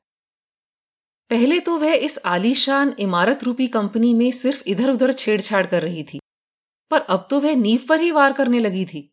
पहले 1.29 1.59
तो 1.59 1.77
वह 1.77 1.93
इस 1.93 2.19
आलीशान 2.25 2.95
इमारत 2.99 3.43
रूपी 3.43 3.67
कंपनी 3.67 4.13
में 4.13 4.31
सिर्फ़ 4.31 4.63
इधर 4.67 4.89
उधर 4.89 5.11
छेड़छाड़ 5.13 5.65
कर 5.65 5.81
रही 5.81 6.03
थी। 6.03 6.19
पर 6.91 7.01
अब 7.01 7.27
तो 7.29 7.39
वह 7.39 7.55
नींव 7.55 7.85
पर 7.89 7.99
ही 7.99 8.11
वार 8.11 8.33
करने 8.33 8.59
लगी 8.59 8.85
थी। 8.85 9.09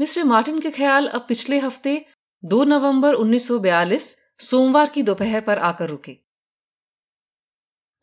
मिस्टर 0.00 0.24
मार्टिन 0.24 0.60
के 0.60 0.70
ख्याल 0.70 1.06
अब 1.06 1.26
पिछले 1.28 1.58
हफ़्ते 1.58 2.06
2 2.44 2.64
नवंबर 2.64 3.14
1942 3.14 4.16
सोमवार 4.40 4.88
की 4.88 5.02
दोपहर 5.02 5.40
पर 5.40 5.58
आकर 5.58 5.88
रुके। 5.88 6.16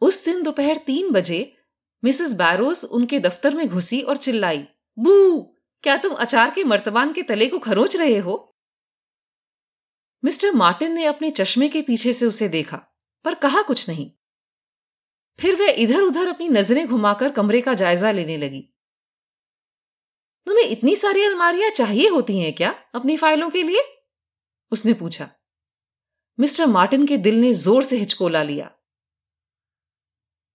उस 0.02 0.26
दिन 0.26 0.44
दोपहर 0.44 0.78
तीन 0.78 1.12
बजे, 1.12 1.58
मिसेस 2.04 2.34
बैरोस 2.34 2.84
उनके 2.86 3.20
दफ्तर 3.20 3.56
में 3.56 3.68
घुसी 3.68 4.02
और 4.02 4.18
चिल्लाई, 4.18 4.68
बू, 5.00 5.42
क्या 5.84 5.98
तुम 5.98 6.14
अचार 6.14 6.52
के 6.52 6.64
मर्तबान 6.64 7.14
के 7.14 7.24
तले 7.24 7.48
को 7.48 7.60
खरोच 7.60 7.96
रहे 7.96 8.18
हो? 8.18 8.56
मिस्टर 10.24 10.52
मार्टिन 10.52 10.92
ने 10.92 11.06
अपने 11.06 11.32
चश्मे 11.32 11.70
के 11.70 11.82
पीछे 11.82 12.14
से 12.14 12.26
उसे 12.26 12.50
देखा, 12.50 12.78
पर 13.26 13.36
कहा 13.36 13.62
कुछ 13.62 13.90
नहीं। 13.90 14.12
फिर 15.40 15.56
वह 15.56 15.70
इधर 15.70 16.02
उधर 16.02 16.28
अपनी 16.28 16.50
नज़रें 16.50 16.88
घुमाकर 16.88 17.32
कमरे 17.32 17.62
का 17.62 17.74
जायजा 17.74 18.12
लेने 18.12 18.38
लगी। 18.38 18.74
तुम्हें 20.46 20.66
इतनी 20.66 20.96
सारी 20.96 21.24
अलमारियाँ 21.24 21.70
चाहिए 21.70 22.08
होती 22.08 22.40
हैं 22.40 22.54
क्या 22.54 22.70
अपनी 22.96 23.18
फाइलों 23.18 23.50
के 23.50 23.64
लिए? 23.64 23.82
उसने 24.72 24.94
पूछा। 24.94 25.30
मिस्टर 26.40 26.66
मार्टिन 26.66 27.08
के 27.08 27.18
दिल 27.18 27.42
ने 27.42 27.54
ज़ोर 27.54 27.84
से 27.84 27.98
हिचकोला 27.98 28.44
लिया। 28.44 28.72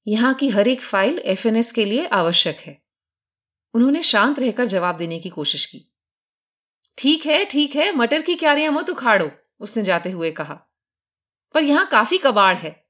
यहाँ 0.08 0.34
की 0.34 0.48
हर 0.48 0.68
एक 0.68 0.80
फ़ाइल 0.80 1.18
एफएनएस 1.18 1.72
के 1.72 1.84
लिए 1.84 2.06
आवश्यक 2.06 2.56
है। 2.56 2.82
उन्होंने 3.74 4.02
शांत 4.02 4.38
रहकर 4.38 4.66
जवाब 4.66 4.96
देने 4.96 5.18
की 5.18 5.28
कोशिश 5.28 5.66
की। 5.66 5.92
ठीक 6.98 7.26
है 7.26 7.44
ठीक 7.44 7.76
है, 7.76 7.92
मटर 7.92 8.22
की 8.22 8.34
क्यारियाँ 8.34 8.72
मत 8.72 8.90
उखाड़ो, 8.90 9.30
उसने 9.60 9.82
जाते 9.82 10.10
हुए 10.10 10.30
कहा। 10.30 10.54
पर 11.54 11.62
यहाँ 11.62 11.88
काफ़ी 11.88 12.18
कबाड़ 12.18 12.56
है। 12.56 12.85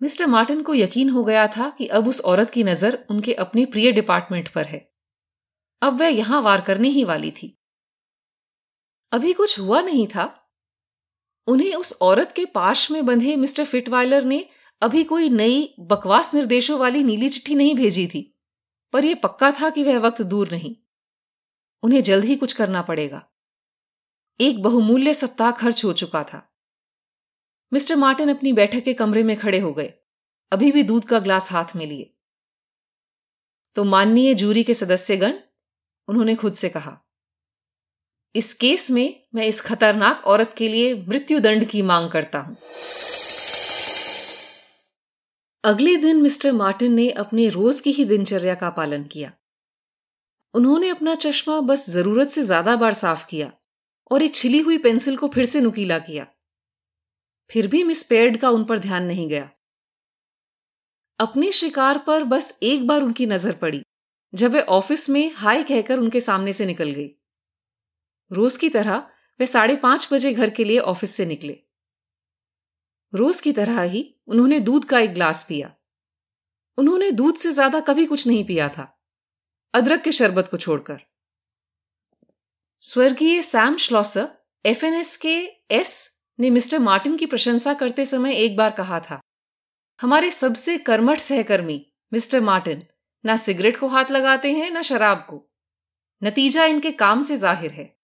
मिस्टर 0.00 0.26
मार्टिन 0.26 0.62
को 0.62 0.74
यकीन 0.74 1.10
हो 1.10 1.24
गया 1.24 1.46
था 1.46 1.68
कि 1.70 1.86
अब 1.86 2.08
उस 2.08 2.20
औरत 2.20 2.50
की 2.50 2.64
नज़र 2.64 2.98
उनके 3.10 3.34
अपने 3.34 3.64
प्रिय 3.64 3.92
डिपार्टमेंट 3.92 4.48
पर 4.48 4.64
है। 4.64 4.78
अब 5.82 6.00
वह 6.00 6.08
यहाँ 6.08 6.40
वार 6.42 6.60
करने 6.60 6.88
ही 6.88 7.04
वाली 7.04 7.30
थी। 7.30 7.56
अभी 9.12 9.32
कुछ 9.32 9.58
हुआ 9.60 9.80
नहीं 9.80 10.06
था। 10.06 10.24
उन्हें 11.48 11.74
उस 11.74 11.92
औरत 12.02 12.32
के 12.36 12.44
पाश 12.44 12.90
में 12.90 13.04
बंधे 13.06 13.36
मिस्टर 13.36 13.64
फिटवाइलर 13.64 14.24
ने 14.24 14.48
अभी 14.82 15.04
कोई 15.04 15.28
नई, 15.28 15.74
बकवास 15.80 16.34
निर्देशों 16.34 16.78
वाली 16.78 17.02
नीली 17.02 17.28
चिट्ठी 17.28 17.54
नहीं 17.54 17.74
भेजी 17.74 18.06
थी, 18.06 18.22
पर 18.92 19.04
यह 19.04 19.14
पक्का 19.14 19.50
था 19.50 19.70
कि 19.70 19.84
वह 19.84 19.98
वक्त 19.98 20.22
दूर 20.22 20.50
नहीं। 20.52 20.76
उन्हें 21.82 22.02
जल्द 22.02 22.24
ही 22.24 22.36
कुछ 22.36 22.52
करना 22.52 22.82
पड़ेगा। 22.82 23.22
एक 24.40 24.62
बहुमूल्य 24.62 25.14
सप्ताह 25.14 25.50
खर्च 25.50 25.84
हो 25.84 25.92
चुका 25.92 26.22
था। 26.24 26.42
मिस्टर 27.72 27.96
मार्टिन 27.96 28.28
अपनी 28.28 28.52
बैठक 28.52 28.84
के 28.84 28.92
कमरे 28.94 29.22
में 29.22 29.36
खड़े 29.36 29.58
हो 29.58 29.72
गए। 29.72 29.92
अभी 30.52 30.70
भी 30.72 30.82
दूध 30.82 31.04
का 31.04 31.18
ग्लास 31.18 31.50
हाथ 31.52 31.74
में 31.76 31.86
लिए। 31.86 32.12
तो 33.76 33.84
माननीय 33.84 34.34
जूरी 34.34 34.62
के 34.64 34.74
सदस्यगण, 34.74 35.32
उन्होंने 36.08 36.34
खुद 36.34 36.52
से 36.52 36.68
कहा, 36.68 36.98
इस 38.34 38.52
केस 38.54 38.90
में 38.90 39.24
मैं 39.34 39.44
इस 39.44 39.60
खतरनाक 39.60 40.22
औरत 40.26 40.54
के 40.56 40.68
लिए 40.68 40.94
मृत्युदंड 41.08 41.64
की 41.64 41.82
मांग 41.82 42.10
करता 42.10 42.38
हूँ। 42.38 42.56
अगले 45.64 45.96
दिन 45.96 46.22
मिस्टर 46.22 46.52
मार्टिन 46.52 46.92
ने 46.92 47.10
अपने 47.10 47.48
रोज 47.48 47.80
की 47.80 47.92
ही 47.92 48.04
दिनचर्या 48.04 48.54
का 48.54 48.70
पालन 48.70 49.04
किया। 49.04 49.32
उन्होंने 50.54 50.88
अपना 50.88 51.14
चश्मा 51.14 51.60
बस 51.60 51.88
ज़रूरत 51.90 52.28
से 52.28 52.42
ज़्यादा 52.42 52.76
बार 52.76 52.92
साफ़ 52.94 53.26
किया 53.26 53.50
और 54.10 54.22
एक 54.22 54.34
छिली 54.34 54.60
हुई 54.60 54.78
पेंसिल 54.78 55.16
को 55.16 55.28
फिर 55.28 55.44
से 55.44 55.60
नुकीला 55.60 55.98
किया। 55.98 56.26
फिर 57.50 57.66
भी 57.66 57.82
मिस 57.84 58.02
पेयर्ड 58.02 58.36
का 58.36 58.50
उन 58.50 58.64
पर 58.64 58.78
ध्यान 58.78 59.04
नहीं 59.04 59.28
गया। 59.28 59.50
अपने 61.18 61.50
शिकार 61.52 61.98
पर 61.98 62.24
बस 62.24 62.58
एक 62.62 62.86
बार 62.86 63.02
उनकी 63.02 63.26
नज़र 63.26 63.52
पड़ी, 63.56 63.82
जब 64.32 64.52
वे 64.52 64.60
ऑफ़िस 64.60 65.08
में 65.10 65.30
हाय 65.34 65.62
कहकर 65.62 65.98
उनके 65.98 66.20
सामने 66.20 66.52
से 66.52 66.66
निकल 66.66 66.90
गई। 66.90 67.08
रोज 68.30 68.56
की 68.56 68.68
तरह 68.68 69.06
वे 69.40 69.46
साढ़े 69.46 69.76
पाँच 69.76 70.08
बजे 70.12 70.32
घर 70.32 70.50
के 70.50 70.64
लिए 70.64 70.78
ऑफ़िस 70.80 71.10
से 71.10 71.26
निकले। 71.26 71.58
रोज 73.12 73.40
की 73.40 73.52
तरह 73.52 73.80
ही 73.82 74.04
उन्होंने 74.28 74.58
दूध 74.60 74.84
का 74.84 75.00
एक 75.00 75.14
ग्लास 75.14 75.44
पिया। 75.48 75.72
उन्होंने 76.78 77.10
दूध 77.12 77.36
से 77.36 77.52
ज़्यादा 77.52 77.80
कभी 77.80 78.06
कुछ 78.06 78.26
नहीं 78.26 78.44
पिया 78.44 78.68
था, 78.68 78.92
अदरक 79.74 80.02
के 80.02 80.12
शरबत 80.12 80.48
को 80.48 80.56
छोड़कर। 80.56 81.00
स्वर्गीय 82.82 83.42
सैम 83.42 83.76
श्लॉसर 83.76 84.28
एफएनएस 84.64 85.16
के 85.16 85.36
एस 85.70 85.94
ने 86.38 86.50
मिस्टर 86.50 86.78
मार्टिन 86.80 87.16
की 87.16 87.26
प्रशंसा 87.26 87.74
करते 87.74 88.04
समय 88.04 88.34
एक 88.36 88.56
बार 88.56 88.70
कहा 88.72 89.00
था, 89.00 89.20
हमारे 90.00 90.30
सबसे 90.32 90.76
कर्मठ 90.80 91.18
सहकर्मी, 91.20 91.80
मिस्टर 92.12 92.40
मार्टिन, 92.42 92.82
ना 93.24 93.36
सिगरेट 93.38 93.78
को 93.78 93.88
हाथ 93.88 94.10
लगाते 94.10 94.52
हैं, 94.52 94.70
ना 94.70 94.82
शराब 94.82 95.26
को। 95.30 95.42
नतीजा 96.22 96.64
इनके 96.64 96.90
काम 96.94 97.22
से 97.22 97.36
ज़ाहिर 97.36 97.72
है। 97.72 97.94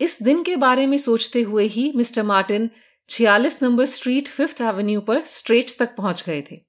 इस 0.00 0.22
दिन 0.22 0.42
के 0.42 0.56
बारे 0.56 0.86
में 0.86 0.96
सोचते 0.98 1.42
हुए 1.42 1.64
ही 1.66 1.90
मिस्टर 1.96 2.22
मार्टिन 2.24 2.68
छियालीस 3.08 3.62
नंबर 3.62 3.84
स्ट्रीट 3.86 4.28
फिफ्थ 4.28 4.60
एवेन्यू 4.62 5.00
पर 5.00 5.20
स्ट्रेट्स 5.26 5.78
तक 5.78 5.94
पहुँच 5.96 6.24
गए 6.26 6.42
थे। 6.50 6.60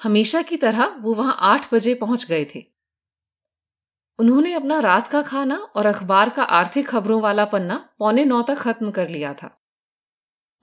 हमेशा 0.00 0.42
की 0.42 0.56
तरह 0.56 0.96
वो 1.00 1.14
वहाँ 1.14 1.36
आठ 1.42 1.72
बजे 1.74 1.94
पहुँच 1.96 2.26
गए 2.26 2.44
थे। 2.54 2.64
उन्होंने 4.18 4.52
अपना 4.52 4.80
रात 4.80 5.08
का 5.08 5.22
खाना 5.22 5.56
और 5.56 5.86
अखबार 5.86 6.30
का 6.30 6.42
आर्थिक 6.42 6.88
खबरों 6.88 7.22
वाला 7.22 7.44
पन्ना 7.44 7.94
पौने 7.98 8.24
नौ 8.24 8.42
तक 8.42 8.54
खत्म 8.54 8.90
कर 8.90 9.08
लिया 9.08 9.34
था। 9.34 9.62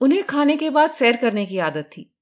उन्हें 0.00 0.22
खाने 0.22 0.56
के 0.56 0.70
बाद 0.70 0.90
सैर 0.90 1.16
करने 1.16 1.46
की 1.46 1.58
आदत 1.58 1.90
थी। 1.96 2.14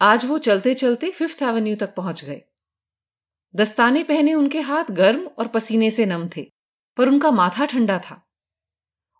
आज 0.00 0.24
वो 0.24 0.38
चलते 0.38 0.74
चलते 0.74 1.10
फिफ्थ 1.10 1.42
एवेन्यू 1.42 1.76
तक 1.76 1.94
पहुँच 1.94 2.24
गए। 2.24 2.42
दस्ताने 3.56 4.02
पहने 4.02 4.34
उनके 4.34 4.60
हाथ 4.60 4.84
गर्म 4.90 5.26
और 5.26 5.48
पसीने 5.48 5.90
से 5.90 6.06
नम 6.06 6.28
थे, 6.36 6.52
पर 6.96 7.08
उनका 7.08 7.30
माथा 7.30 7.64
ठंडा 7.64 7.98
था। 7.98 8.26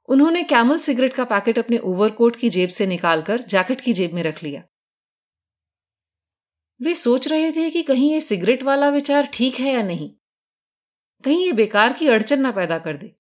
उन्होंने 0.09 0.43
कैमल 0.43 0.79
सिगरेट 0.79 1.15
का 1.15 1.25
पैकेट 1.25 1.59
अपने 1.59 1.79
ओवरकोट 1.79 2.37
की 2.37 2.51
जेब 2.51 2.69
से 2.69 2.87
निकालकर 2.87 3.43
जैकेट 3.43 3.81
की 3.81 3.93
जेब 3.93 4.13
में 4.13 4.23
रख 4.23 4.43
लिया। 4.43 4.63
वे 6.83 6.95
सोच 6.95 7.29
रहे 7.29 7.53
थे 7.53 7.71
कि 7.71 7.83
कहीं 7.83 8.13
ये 8.13 8.21
सिगरेट 8.21 8.63
वाला 8.63 8.89
विचार 8.89 9.29
ठीक 9.33 9.55
है 9.55 9.73
या 9.73 9.83
नहीं। 9.83 10.17
कहीं 11.25 11.45
ये 11.47 11.53
बेकार 11.53 11.93
की 11.93 12.09
अड़चन 12.09 12.41
ना 12.41 12.51
पैदा 12.51 12.79
कर 12.79 12.97
दे। 12.97 13.15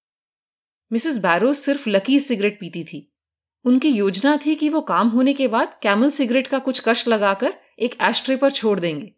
मिसेस 0.91 1.19
बैरोज 1.19 1.57
सिर्फ़ 1.57 1.89
लकी 1.89 2.19
सिगरेट 2.21 2.59
पीती 2.61 2.85
थी। 2.85 3.11
उनकी 3.65 3.89
योजना 3.89 4.37
थी 4.37 4.55
कि 4.55 4.69
वो 4.69 4.81
काम 4.81 5.09
होने 5.09 5.33
के 5.35 5.49
बाद 5.49 5.79
कैमल 5.83 6.11
सिगरेट 6.11 6.47
का 6.47 6.59
कुछ 6.59 6.81
कश 6.81 7.07
लगाकर 7.09 7.55
एक 7.79 7.97
एस्ट्रे 8.03 8.37
पर 8.37 8.51
छोड़ 8.51 8.79
देंगे, 8.81 9.13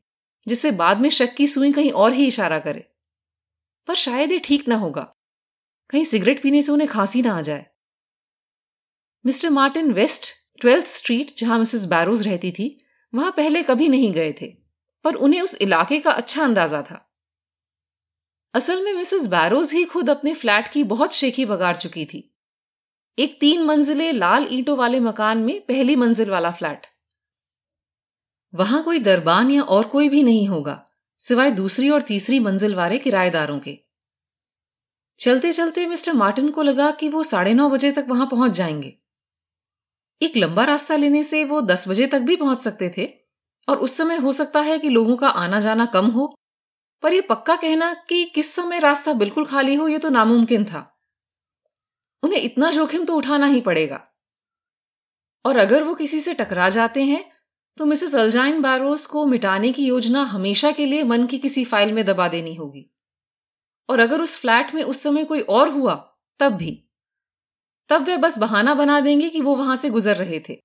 जिससे 0.47 0.71
बाद 0.71 1.01
में 1.01 1.09
शक 1.11 1.35
की 1.35 1.47
सुई 1.47 1.73
कहीं 1.73 1.91
और 1.93 2.13
ही 2.13 2.27
इशारा 2.27 2.59
करे। 2.59 2.85
पर 3.89 3.95
शायद 3.95 4.33
ये 4.33 4.39
ठीक 4.39 4.69
ना 4.69 4.77
होगा। 4.77 5.03
कहीं 5.91 6.05
सिगरेट 6.05 6.43
पीने 6.43 6.63
से 6.63 6.73
उन्हें 6.73 6.89
खांसी 6.91 7.23
ना 7.23 7.37
आ 7.39 7.41
जाए। 7.41 7.67
Mr 9.25 9.51
Martin 9.51 9.93
West, 9.93 10.33
Twelfth 10.61 10.87
Street, 10.87 11.35
जहाँ 11.39 11.59
मिसेस 11.59 11.85
बैरोज 11.87 12.27
रहती 12.27 12.53
थी, 12.53 12.79
वहाँ 13.13 13.33
पहले 13.37 13.63
कभी 13.63 13.89
नहीं 13.89 14.13
गए 14.13 14.33
थे, 14.33 14.47
पर 15.05 15.15
उन्हें 15.15 15.43
उस 15.43 15.55
इलाके 15.61 16.01
का 16.01 16.11
अच्छा 16.11 16.45
अंदाज़ा 16.45 16.83
था। 16.83 17.03
असल 18.57 18.85
में 18.85 18.93
मिसेस 18.95 19.27
बैरोज 19.27 19.73
ही 19.73 19.85
खुद 19.85 20.11
अपने 20.11 20.33
फ्लैट 20.35 20.69
की 20.69 20.83
बहुत 20.85 21.15
शेखी 21.15 21.45
बगाड़ 21.45 21.77
चुकी 21.77 22.05
थी। 22.05 22.35
एक 23.19 23.37
तीन 23.41 23.63
मंजिले 23.63 24.13
लाल 24.13 24.47
ईंटों 24.51 24.77
वाले 24.77 25.01
मकान 25.01 25.39
में 25.39 25.61
पहली 25.61 25.97
मंजिल 25.97 26.31
वाला 26.31 26.51
फ्लैट। 26.51 26.87
वहाँ 28.55 28.83
कोई 28.83 28.99
दरबान 28.99 29.51
या 29.51 29.63
और 29.63 29.87
कोई 29.87 30.09
भी 30.09 30.23
नहीं 30.23 30.47
होगा, 30.49 30.85
सिवाय 31.21 31.51
दूसरी 31.51 31.91
और 31.91 32.03
तीसरी 32.03 32.39
मंजिल 32.41 32.75
वाले 32.75 32.99
किराएदारों 32.99 33.59
के। 33.59 33.79
चलते 35.21 35.53
चलते 35.53 35.87
मिस्टर 35.87 36.13
मार्टिन 36.13 36.51
को 36.51 36.63
लगा 36.63 36.91
कि 36.91 37.09
वो 37.09 37.23
साढ़े 37.23 37.55
नौ 37.55 37.69
बजे 37.71 37.93
तक 37.93 38.07
वहाँ 38.09 38.27
पहुँच 38.27 38.53
जाएँगे। 38.53 38.97
एक 40.21 40.37
लंबा 40.37 40.65
रास्ता 40.65 40.97
लेने 40.97 41.23
से 41.23 41.45
वो 41.45 41.61
दस 41.61 41.89
बजे 41.89 42.07
तक 42.07 42.21
भी 42.21 42.37
पहुँच 42.37 42.59
सकते 42.59 42.93
थे, 42.99 43.09
और 43.69 43.77
उस 43.77 43.97
समय 43.97 44.17
हो 44.17 44.33
सकता 44.33 44.61
है 44.61 44.79
कि 44.79 44.89
लोगों 44.89 45.17
का 45.17 45.29
आना 45.29 45.61
जाना 45.61 45.87
कम 45.87 46.07
हो 46.07 46.35
पर 47.03 47.13
यह 47.13 47.23
पक्का 47.29 47.57
कहना 47.57 47.93
कि 48.09 48.25
किस 48.25 48.55
समय 48.55 48.79
रास्ता 48.79 49.13
बिल्कुल 49.13 49.47
खाली 49.47 49.75
हो 49.75 49.89
यह 49.89 49.99
तो 49.99 50.09
नामुमकिन 50.09 50.65
था। 50.65 50.93
उन्हें 52.23 52.41
इतना 52.41 52.71
जोखिम 52.71 53.05
तो 53.05 53.15
उठाना 53.15 53.47
ही 53.47 53.61
पड़ेगा। 53.61 54.01
और 55.45 55.57
अगर 55.57 55.83
वो 55.83 55.95
किसी 55.95 56.21
से 56.21 56.35
टकरा 56.35 56.69
जाते 56.69 57.03
हैं 57.05 57.25
तो 57.79 57.85
मिसेस 57.85 58.15
अल्जाइन 58.15 58.63
बैरोस 58.63 59.07
को 59.07 59.25
मिटाने 59.27 59.73
की 59.73 59.87
योजना 59.87 60.23
हमेशा 60.23 60.71
के 60.73 60.87
लिए 60.87 61.03
मन 61.05 61.27
की 61.27 61.39
किसी 61.39 61.65
फ़ाइल 61.65 61.93
में 61.93 62.05
दबा 62.05 62.29
देनी 62.29 62.55
होगी। 62.55 62.91
और 63.89 64.01
अगर 64.01 64.21
उस 64.21 64.39
फ्लैट 64.39 64.75
में 64.75 64.83
उस 64.83 65.03
समय 65.03 65.25
कोई 65.25 65.41
और 65.41 65.69
हुआ, 65.69 65.95
तब 66.41 66.53
भी। 66.53 66.73
तब 67.91 68.03
वे 68.03 68.17
बस 68.17 68.39
बहाना 68.39 68.75
बना 68.75 69.01
देंगे 69.01 69.29
कि 69.29 69.41
वो 69.41 69.57
वहाँ 69.57 69.77
से 69.77 69.91
गुजर 69.91 70.17
रहे 70.17 70.41
थे। 70.49 70.59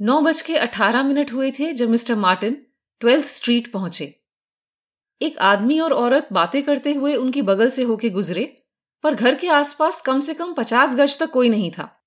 नौ 0.00 0.20
बज 0.20 0.40
के 0.42 0.56
अठारह 0.56 1.02
मिनट 1.02 1.32
हुए 1.32 1.50
थे 1.50 1.72
जब 1.72 1.90
मिस्टर 1.90 2.14
मार्टिन 2.14 2.66
ट्वेल्थ 3.00 3.26
स्ट्रीट 3.26 3.72
पहुँचे। 3.72 4.25
एक 5.22 5.38
आदमी 5.38 5.80
और 5.80 5.92
औरत 5.92 6.28
बातें 6.32 6.62
करते 6.62 6.92
हुए 6.92 7.16
उनकी 7.16 7.42
बगल 7.42 7.70
से 7.70 7.82
होके 7.82 8.10
गुजरे, 8.10 8.62
पर 9.02 9.14
घर 9.14 9.34
के 9.34 9.48
आसपास 9.48 10.00
कम 10.00 10.20
से 10.20 10.34
कम 10.34 10.54
पचास 10.54 10.96
गज 10.96 11.18
तक 11.18 11.30
कोई 11.30 11.48
नहीं 11.48 11.70
था। 11.70 12.04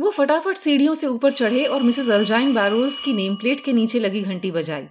वो 0.00 0.10
फटाफट 0.10 0.56
सीढ़ियों 0.56 0.94
से 0.94 1.06
ऊपर 1.06 1.32
चढ़े 1.32 1.64
और 1.64 1.82
मिसेस 1.82 2.10
अल्जाइन 2.10 2.54
बैरोज 2.54 3.00
की 3.00 3.12
नेम 3.12 3.36
प्लेट 3.36 3.64
के 3.64 3.72
नीचे 3.72 3.98
लगी 3.98 4.22
घंटी 4.22 4.50
बजाई। 4.50 4.88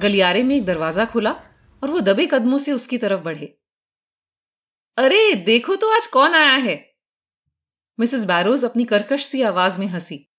गलियारे 0.00 0.42
में 0.42 0.56
एक 0.56 0.64
दरवाज़ा 0.64 1.04
खुला 1.04 1.30
और 1.82 1.90
वो 1.90 2.00
दबे 2.00 2.26
कदमों 2.26 2.58
से 2.58 2.72
उसकी 2.72 2.98
तरफ़ 2.98 3.20
बढ़े। 3.20 3.58
अरे, 4.96 5.34
देखो 5.34 5.76
तो 5.76 5.90
आज 5.90 6.06
कौन 6.06 6.34
आया 6.34 6.56
है? 6.56 6.94
मिसेस 8.00 8.24
बैरोज 8.24 8.64
अपनी 8.64 8.84
कर्कश 8.84 9.24
सी 9.24 9.42
आवाज़ 9.42 9.80
में 9.80 9.86
हँसी। 9.86 10.32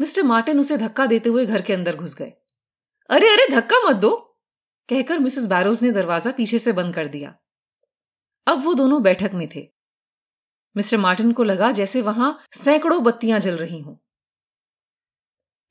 मिस्टर 0.00 0.22
मार्टिन 0.22 0.60
उसे 0.60 0.76
धक्का 0.76 1.06
देते 1.06 1.28
हुए 1.28 1.46
घर 1.46 1.62
के 1.62 1.72
अंदर 1.72 1.96
घुस 1.96 2.14
गए। 2.14 2.32
अरे 3.10 3.28
अरे, 3.28 3.46
धक्का 3.50 3.88
मत 3.88 3.96
दो। 3.96 4.30
कहकर 4.88 5.18
मिसेस 5.18 5.46
बैरोज 5.46 5.84
ने 5.84 5.90
दरवाज़ा 5.90 6.30
पीछे 6.30 6.58
से 6.58 6.72
बंद 6.72 6.94
कर 6.94 7.08
दिया। 7.08 7.34
अब 8.46 8.64
वो 8.64 8.74
दोनों 8.74 9.02
बैठक 9.02 9.34
में 9.34 9.48
थे। 9.56 9.68
मिस्टर 10.76 10.96
मार्टिन 10.96 11.32
को 11.32 11.44
लगा 11.44 11.72
जैसे 11.72 12.02
वहाँ 12.02 12.38
सैकड़ों 12.52 13.04
बत्तियाँ 13.04 13.40
जल 13.40 13.56
रही 13.56 13.80
हों। 13.80 13.96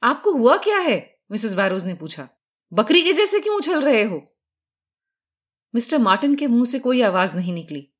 आपको 0.03 0.33
हुआ 0.33 0.57
क्या 0.57 0.77
है? 0.77 1.19
मिसेस 1.31 1.55
बैरोज 1.55 1.85
ने 1.85 1.93
पूछा। 1.93 2.29
बकरी 2.73 3.01
के 3.01 3.13
जैसे 3.13 3.39
क्यों 3.39 3.57
उछल 3.57 3.81
रहे 3.81 4.03
हो? 4.03 4.35
मिस्टर 5.75 5.97
मार्टिन 5.97 6.35
के 6.35 6.47
मुँह 6.47 6.65
से 6.65 6.79
कोई 6.79 7.01
आवाज़ 7.01 7.35
नहीं 7.35 7.53
निकली। 7.53 7.93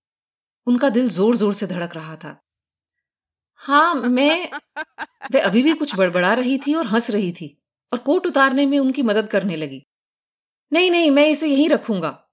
उनका 0.68 0.90
दिल 0.90 1.10
ज़ोर 1.10 1.36
ज़ोर 1.36 1.54
से 1.54 1.68
धड़क 1.68 1.96
रहा 1.96 2.16
था। 2.16 2.42
हाँ 3.62 3.96
मैं 3.96 4.50
वे 5.32 5.40
अभी 5.40 5.64
भी 5.64 5.74
कुछ 5.74 5.96
बड़बड़ा 5.96 6.34
रही 6.34 6.58
थी 6.58 6.74
और 6.74 6.88
हंस 6.88 7.10
रही 7.12 7.32
थी 7.32 7.62
और 7.92 8.00
कोट 8.00 8.28
उतारने 8.28 8.66
में 8.66 8.80
उनकी 8.80 9.02
मदद 9.02 9.28
करने 9.28 9.56
लगी। 9.56 9.86
नहीं 10.74 10.92
नहीं, 10.92 11.12
मैं 11.12 11.28
इसे 11.28 11.48
यहीं 11.48 11.70
रखूँगा। 11.70 12.30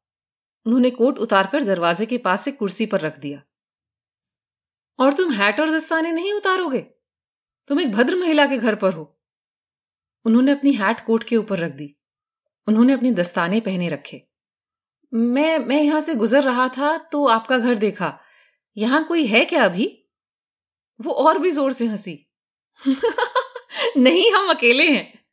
उन्होंने 0.66 0.90
कोट 0.90 1.18
उतारकर 1.18 1.64
दरवाजे 1.64 2.06
के 2.06 2.18
पास 2.18 2.48
एक 2.48 2.58
कुर्सी 2.58 2.86
पर 2.86 3.00
रख 3.00 3.18
दिया। 3.18 3.42
और 4.98 5.12
तुम 5.12 5.32
हैट 5.32 5.60
और 5.60 5.70
दस्ताने 5.70 6.12
नहीं 6.12 6.32
उतारोगे? 6.32 6.80
तुम 7.68 7.80
एक 7.80 7.92
भद्र 7.92 8.16
महिला 8.16 8.46
के 8.46 8.58
घर 8.58 8.74
पर 8.74 8.92
हो। 8.92 9.20
उन्होंने 10.24 10.52
अपनी 10.52 10.72
हैट 10.72 11.06
कोट 11.06 11.24
के 11.24 11.36
ऊपर 11.36 11.58
रख 11.58 11.72
दी। 11.72 11.96
उन्होंने 12.68 12.92
अपने 12.92 13.12
दस्ताने 13.12 13.60
पहने 13.60 13.88
रखे। 13.88 14.28
मैं 15.14 15.58
मैं 15.58 15.82
यहाँ 15.82 16.00
से 16.00 16.14
गुजर 16.14 16.42
रहा 16.42 16.68
था 16.68 16.98
तो 16.98 17.26
आपका 17.26 17.58
घर 17.58 17.74
देखा। 17.74 18.20
यहाँ 18.76 19.04
कोई 19.04 19.26
है 19.26 19.44
क्या 19.44 19.64
अभी? 19.64 20.08
वो 21.00 21.12
और 21.12 21.38
भी 21.38 21.50
ज़ोर 21.50 21.72
से 21.72 21.86
हँसी। 21.86 22.30
नहीं, 23.96 24.32
हम 24.32 24.50
अकेले 24.50 24.90
हैं। 24.90 25.24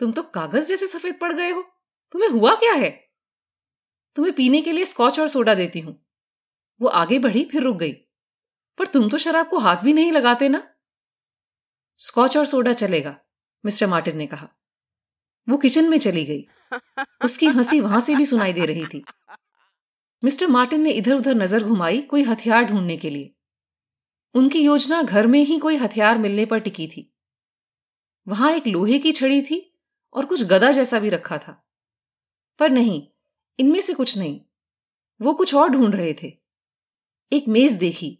तुम 0.00 0.12
तो 0.12 0.22
कागज़ 0.22 0.68
जैसे 0.68 0.86
सफ़ेद 0.86 1.18
पड़ 1.20 1.32
गए 1.32 1.50
हो। 1.50 1.79
तुम्हें 2.12 2.28
हुआ 2.28 2.54
क्या 2.54 2.72
है? 2.72 3.10
तुम्हें 4.16 4.34
पीने 4.34 4.62
के 4.62 4.72
लिए 4.72 4.84
स्कॉच 4.84 5.20
और 5.20 5.28
सोडा 5.28 5.54
देती 5.54 5.80
हूँ। 5.80 6.06
वो 6.80 6.88
आगे 6.88 7.18
बढ़ी, 7.18 7.44
फिर 7.44 7.62
रुक 7.62 7.76
गई। 7.76 7.92
पर 8.78 8.86
तुम 8.86 9.08
तो 9.08 9.18
शराब 9.18 9.48
को 9.48 9.58
हाथ 9.58 9.76
भी 9.76 9.92
नहीं 9.92 10.12
लगाते 10.12 10.48
ना? 10.48 10.74
स्कॉच 11.98 12.36
और 12.36 12.46
सोडा 12.46 12.72
चलेगा, 12.72 13.16
मिस्टर 13.64 13.86
मार्टिन 13.86 14.16
ने 14.16 14.26
कहा। 14.26 14.48
वो 15.48 15.56
किचन 15.56 15.90
में 15.90 15.98
चली 15.98 16.24
गई। 16.24 16.46
उसकी 17.24 17.46
हँसी 17.46 17.80
वहाँ 17.80 18.00
से 18.00 18.14
भी 18.16 18.26
सुनाई 18.26 18.52
दे 18.52 18.66
रही 18.66 18.86
थी। 18.86 19.04
मिस्टर 20.24 20.46
मार्टिन 20.46 20.80
ने 20.80 20.90
इधर 20.90 21.14
उधर 21.14 21.34
नज़र 21.34 21.64
घुमाई 21.64 22.00
कोई 22.00 22.22
हथियार 22.22 22.64
ढूँढने 22.64 22.96
के 22.96 23.10
लिए। 23.10 23.34
उनकी 24.34 24.60
योजना 24.60 25.02
घर 25.02 25.26
में 25.26 25.44
ही 25.44 25.58
कोई 25.58 25.76
हथियार 25.76 26.18
मिलने 26.18 26.46
पर 26.46 26.58
टिकी 26.58 26.86
थी। 26.86 27.14
वहाँ 28.28 28.52
एक 28.52 28.66
लोहे 28.66 28.98
की 28.98 29.12
छड़ी 29.12 29.42
थी 29.42 29.78
और 30.12 30.26
कुछ 30.26 30.44
गदा 30.44 30.72
जैसा 30.72 30.98
भी 30.98 31.08
रखा 31.08 31.38
था। 31.38 31.69
पर 32.60 32.70
नहीं, 32.70 33.08
इनमें 33.58 33.80
से 33.80 33.94
कुछ 33.94 34.18
नहीं। 34.18 34.40
वो 35.22 35.34
कुछ 35.34 35.54
और 35.54 35.68
ढूंढ 35.68 35.94
रहे 35.94 36.14
थे। 36.22 36.38
एक 37.32 37.48
मेज 37.48 37.72
देखी। 37.72 38.18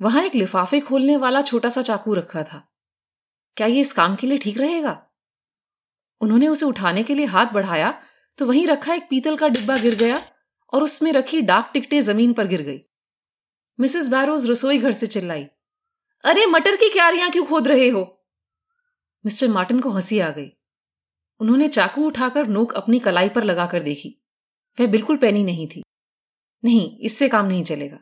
वहाँ 0.00 0.22
एक 0.22 0.34
लिफाफे 0.34 0.80
खोलने 0.80 1.16
वाला 1.16 1.42
छोटा 1.42 1.68
सा 1.68 1.82
चाकू 1.82 2.14
रखा 2.14 2.42
था। 2.42 2.72
क्या 3.56 3.66
ये 3.66 3.80
इस 3.80 3.92
काम 3.92 4.16
के 4.16 4.26
लिए 4.26 4.38
ठीक 4.38 4.58
रहेगा? 4.58 5.06
उन्होंने 6.20 6.48
उसे 6.48 6.66
उठाने 6.66 7.02
के 7.02 7.14
लिए 7.14 7.26
हाथ 7.26 7.46
बढ़ाया 7.46 8.02
तो 8.38 8.46
वहीं 8.46 8.66
रखा 8.66 8.94
एक 8.94 9.06
पीतल 9.10 9.36
का 9.36 9.48
डिब्बा 9.48 9.76
गिर 9.76 9.94
गया 9.94 10.22
और 10.72 10.82
उसमें 10.82 11.12
रखी 11.12 11.40
डाक 11.40 11.70
टिकटें 11.74 12.00
ज़मीन 12.00 12.32
पर 12.32 12.46
गिर 12.46 12.62
गई। 12.62 12.80
मिसेस 13.80 14.08
बैरोज 14.08 14.50
रसोई 14.50 14.78
घर 14.78 14.92
से 14.92 15.06
चिल्लाई, 15.06 15.44
अरे, 16.24 16.46
मटर 16.46 16.76
की 16.76 16.88
क्यारियाँ 16.88 17.30
क्यों 17.30 17.46
खोद 17.46 17.68
रहे 17.68 17.88
हो? 17.88 18.26
मिस्टर 19.24 19.48
मार्टिन 19.48 19.80
को 19.80 19.90
हँसी 19.90 20.18
आ 20.18 20.30
गई। 20.30 20.50
उन्होंने 21.42 21.68
चाकू 21.68 22.06
उठाकर 22.06 22.46
नोक 22.46 22.72
अपनी 22.72 22.98
कलाई 22.98 23.28
पर 23.28 23.44
लगाकर 23.44 23.82
देखी। 23.82 24.22
वह 24.80 24.86
बिल्कुल 24.86 25.16
पैनी 25.16 25.44
नहीं 25.44 25.66
थी। 25.66 25.82
नहीं, 26.64 26.98
इससे 26.98 27.28
काम 27.28 27.46
नहीं 27.46 27.64
चलेगा। 27.64 27.98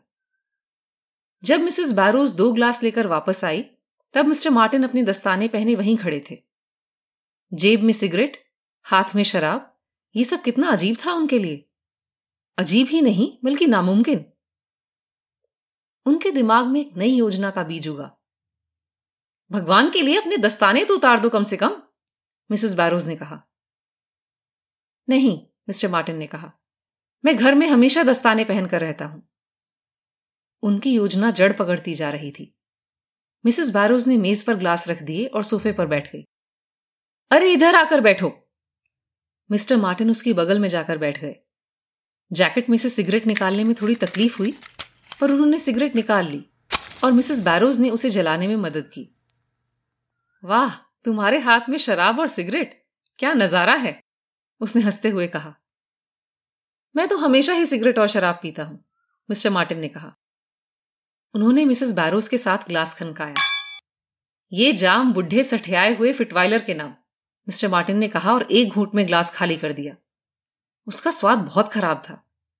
जब 1.45 1.61
मिसेस 1.61 1.93
बैरोज 1.93 2.33
दो 2.33 2.53
ग्लास 2.53 2.83
लेकर 2.83 3.07
वापस 3.07 3.45
आई, 3.45 3.63
तब 4.15 4.25
मिस्टर 4.25 4.51
मार्टिन 4.51 4.85
अपने 4.85 5.03
दस्ताने 5.03 5.49
पहने 5.49 5.75
वहीं 5.75 5.97
खड़े 5.97 6.25
थे। 6.31 6.43
जेब 7.55 7.81
में 7.81 7.93
सिगरेट, 7.93 8.45
हाथ 8.83 9.05
में 9.17 9.23
शराब, 9.23 9.79
ये 10.17 10.25
सब 10.25 10.43
कितना 10.43 10.69
अजीब 10.69 10.97
था 11.07 11.13
उनके 11.13 11.39
लिए। 11.39 11.69
अजीब 12.59 12.87
ही 12.87 13.03
नहीं, 13.03 13.39
बल्कि 13.45 13.67
नामुमकिन। 13.67 14.33
उनके 16.07 16.31
दिमाग 16.31 16.67
में 16.67 16.81
एक 16.81 16.97
नई 16.97 17.11
योजना 17.11 17.51
का 17.51 17.63
बीज 17.63 17.89
उगा। 17.89 18.17
भगवान 19.53 19.91
के 19.91 20.03
लिए 20.03 20.21
अपने 20.21 20.37
दस्ताने 20.37 20.85
तो 20.85 20.95
उतार 20.97 21.21
दो 21.21 21.29
कम 21.29 21.43
से 21.43 21.57
कम। 21.57 21.83
मिसेस 22.51 22.75
बैरोज 22.75 23.07
ने 23.07 23.17
कहा। 23.17 23.43
नहीं, 25.09 25.47
मिस्टर 25.47 25.89
मार्टिन 25.89 26.17
ने 26.17 26.27
कहा। 26.27 26.53
मैं 27.25 27.37
घर 27.37 27.55
में 27.55 27.69
हमेशा 27.69 28.03
दस्ताने 28.03 28.45
पहनकर 28.45 28.81
रहता 28.81 29.05
हूँ। 29.05 29.31
उनकी 30.63 30.93
योजना 30.95 31.31
जड़ 31.31 31.53
पकड़ती 31.53 31.95
जा 31.95 32.11
रही 32.11 32.31
थी। 32.31 32.57
मिसेस 33.45 33.71
बैरोज 33.71 34.09
ने 34.09 34.17
मेज 34.17 34.43
पर 34.43 34.55
ग्लास 34.55 34.89
रख 34.89 35.03
दिए 35.03 35.27
और 35.27 35.43
सोफे 35.43 35.73
पर 35.73 35.87
बैठ 35.87 36.13
गई। 36.13 36.25
अरे, 37.31 37.53
इधर 37.53 37.75
आकर 37.75 38.01
बैठो। 38.01 38.51
मिस्टर 39.51 39.77
मार्टिन 39.77 40.11
उसकी 40.11 40.33
बगल 40.33 40.59
में 40.59 40.69
जाकर 40.69 40.99
बैठ 40.99 41.21
गए। 41.21 41.37
जैकेट 42.33 42.71
में 42.71 42.79
से 42.79 42.89
सिगरेट 42.89 43.27
निकालने 43.27 43.65
में 43.65 43.75
थोड़ी 43.75 43.95
तकलीफ़ 43.95 44.39
हुई 44.39 44.59
पर 45.21 45.31
उन्होंने 45.31 45.59
सिगरेट 45.59 45.97
निकाल 45.97 46.27
ली 46.27 46.47
और 47.05 47.13
मिसेस 47.13 47.41
बैरोज 47.41 47.81
ने 47.81 47.91
उसे 47.91 48.11
जलाने 48.11 48.47
में 48.47 48.57
मदद 48.57 48.91
की। 48.95 49.17
वाह! 50.45 50.90
तुम्हारे 51.05 51.39
हाथ 51.39 51.69
में 51.69 51.77
शराब 51.79 52.19
और 52.21 52.29
सिगरेट? 52.29 52.85
क्या 53.19 53.33
नज़ारा 53.35 53.75
है? 53.75 54.01
उसने 54.61 54.83
हँसते 54.83 55.09
हुए 55.09 55.27
कहा। 55.27 55.55
मैं 56.95 57.09
तो 57.09 57.17
हमेशा 57.17 57.53
ही 57.53 57.67
सिगरेट 57.67 57.99
और 57.99 58.07
शराब 58.07 58.39
पीता 58.43 58.65
हूँ, 58.65 58.85
मिस्टर 59.29 59.51
मार्टिन 59.51 59.79
ने 59.79 59.89
कहा। 59.89 60.13
उन्होंने 61.35 61.65
मिसेस 61.65 61.93
बैरोस 61.93 62.29
के 62.29 62.39
साथ 62.39 62.59
ग्लास 62.59 62.95
खनकाया। 62.95 63.35
ये 64.53 64.73
जाम 64.73 65.13
बुढ़े 65.13 65.43
सठियाए 65.43 65.95
हुए 65.97 66.13
फिटवाइलर 66.13 66.65
के 66.65 66.75
नाम, 66.75 66.91
मिस्टर 67.49 67.69
मार्टिन 67.69 67.99
ने 67.99 68.09
कहा 68.09 68.35
और 68.35 68.43
एक 68.43 68.69
घूंट 68.69 68.95
में 68.95 69.07
ग्लास 69.07 69.35
खाली 69.35 69.57
कर 69.57 69.73
दिया। 69.73 69.97
उसका 70.87 71.11
स्वाद 71.11 71.39
बहुत 71.39 71.73
खराब 71.73 72.03
था, 72.09 72.15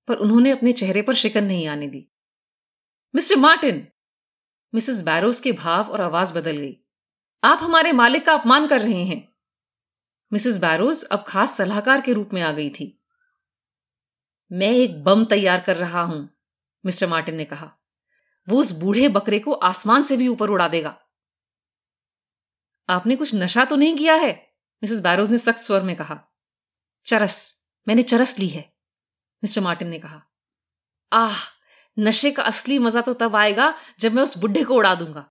पर 0.07 0.15
उन्होंने 0.15 0.51
अपने 0.51 0.73
चेहरे 0.73 1.01
पर 1.01 1.15
शिकन 1.15 1.43
नहीं 1.43 1.67
आने 1.67 1.87
दी। 1.87 2.07
Mr 3.15 3.35
Martin! 3.35 3.87
मिसेस 4.73 5.01
बैरोस 5.01 5.39
के 5.39 5.51
भाव 5.51 5.83
और 5.83 6.01
आवाज़ 6.01 6.33
बदल 6.33 6.57
गई। 6.57 6.80
आप 7.43 7.59
हमारे 7.61 7.91
मालिक 7.91 8.25
का 8.25 8.33
अपमान 8.33 8.67
कर 8.67 8.81
रहे 8.81 9.03
हैं। 9.03 9.27
मिसेस 10.31 10.57
बैरोज 10.57 11.03
अब 11.03 11.23
खास 11.27 11.55
सलाहकार 11.57 12.01
के 12.01 12.13
रूप 12.13 12.33
में 12.33 12.41
आ 12.41 12.51
गई 12.51 12.69
थी। 12.69 12.85
मैं 14.51 14.69
एक 14.69 15.03
बम 15.03 15.25
तैयार 15.25 15.61
कर 15.61 15.75
रहा 15.75 16.01
हूँ, 16.01 16.29
मिस्टर 16.83 17.07
मार्टिन 17.07 17.35
ने 17.35 17.45
कहा। 17.45 17.71
वो 18.47 18.59
उस 18.59 18.71
बूढ़े 18.71 19.07
बकरे 19.09 19.39
को 19.39 19.53
आसमान 19.53 20.03
से 20.03 20.17
भी 20.17 20.27
ऊपर 20.27 20.49
उड़ा 20.49 20.67
देगा। 20.67 20.95
आपने 22.89 23.15
कुछ 23.15 23.35
नशा 23.35 23.65
तो 23.65 23.75
नहीं 23.75 23.97
किया 23.97 24.15
है? 24.15 24.31
मिसेस 24.83 24.99
बैरोज 25.01 25.31
ने 25.31 25.37
सख्त 25.37 25.61
स्वर 25.61 25.83
में 25.83 25.95
कहा। 25.95 26.19
चरस, 27.05 27.65
मैंने 27.87 28.03
चरस 28.03 28.37
ली 28.39 28.47
है, 28.47 28.71
मिस्टर 29.43 29.61
मार्टिन 29.61 29.87
ने 29.87 29.99
कहा। 29.99 30.21
आह, 31.11 31.37
नशे 31.97 32.31
का 32.31 32.43
असली 32.43 32.79
मज़ा 32.79 33.01
तो 33.01 33.13
तब 33.13 33.35
आएगा 33.35 33.73
जब 33.99 34.13
मैं 34.13 34.23
उस 34.23 34.37
बुढ़े 34.37 34.63
को 34.63 34.75
उड़ा 34.75 34.95
दूँगा। 34.95 35.29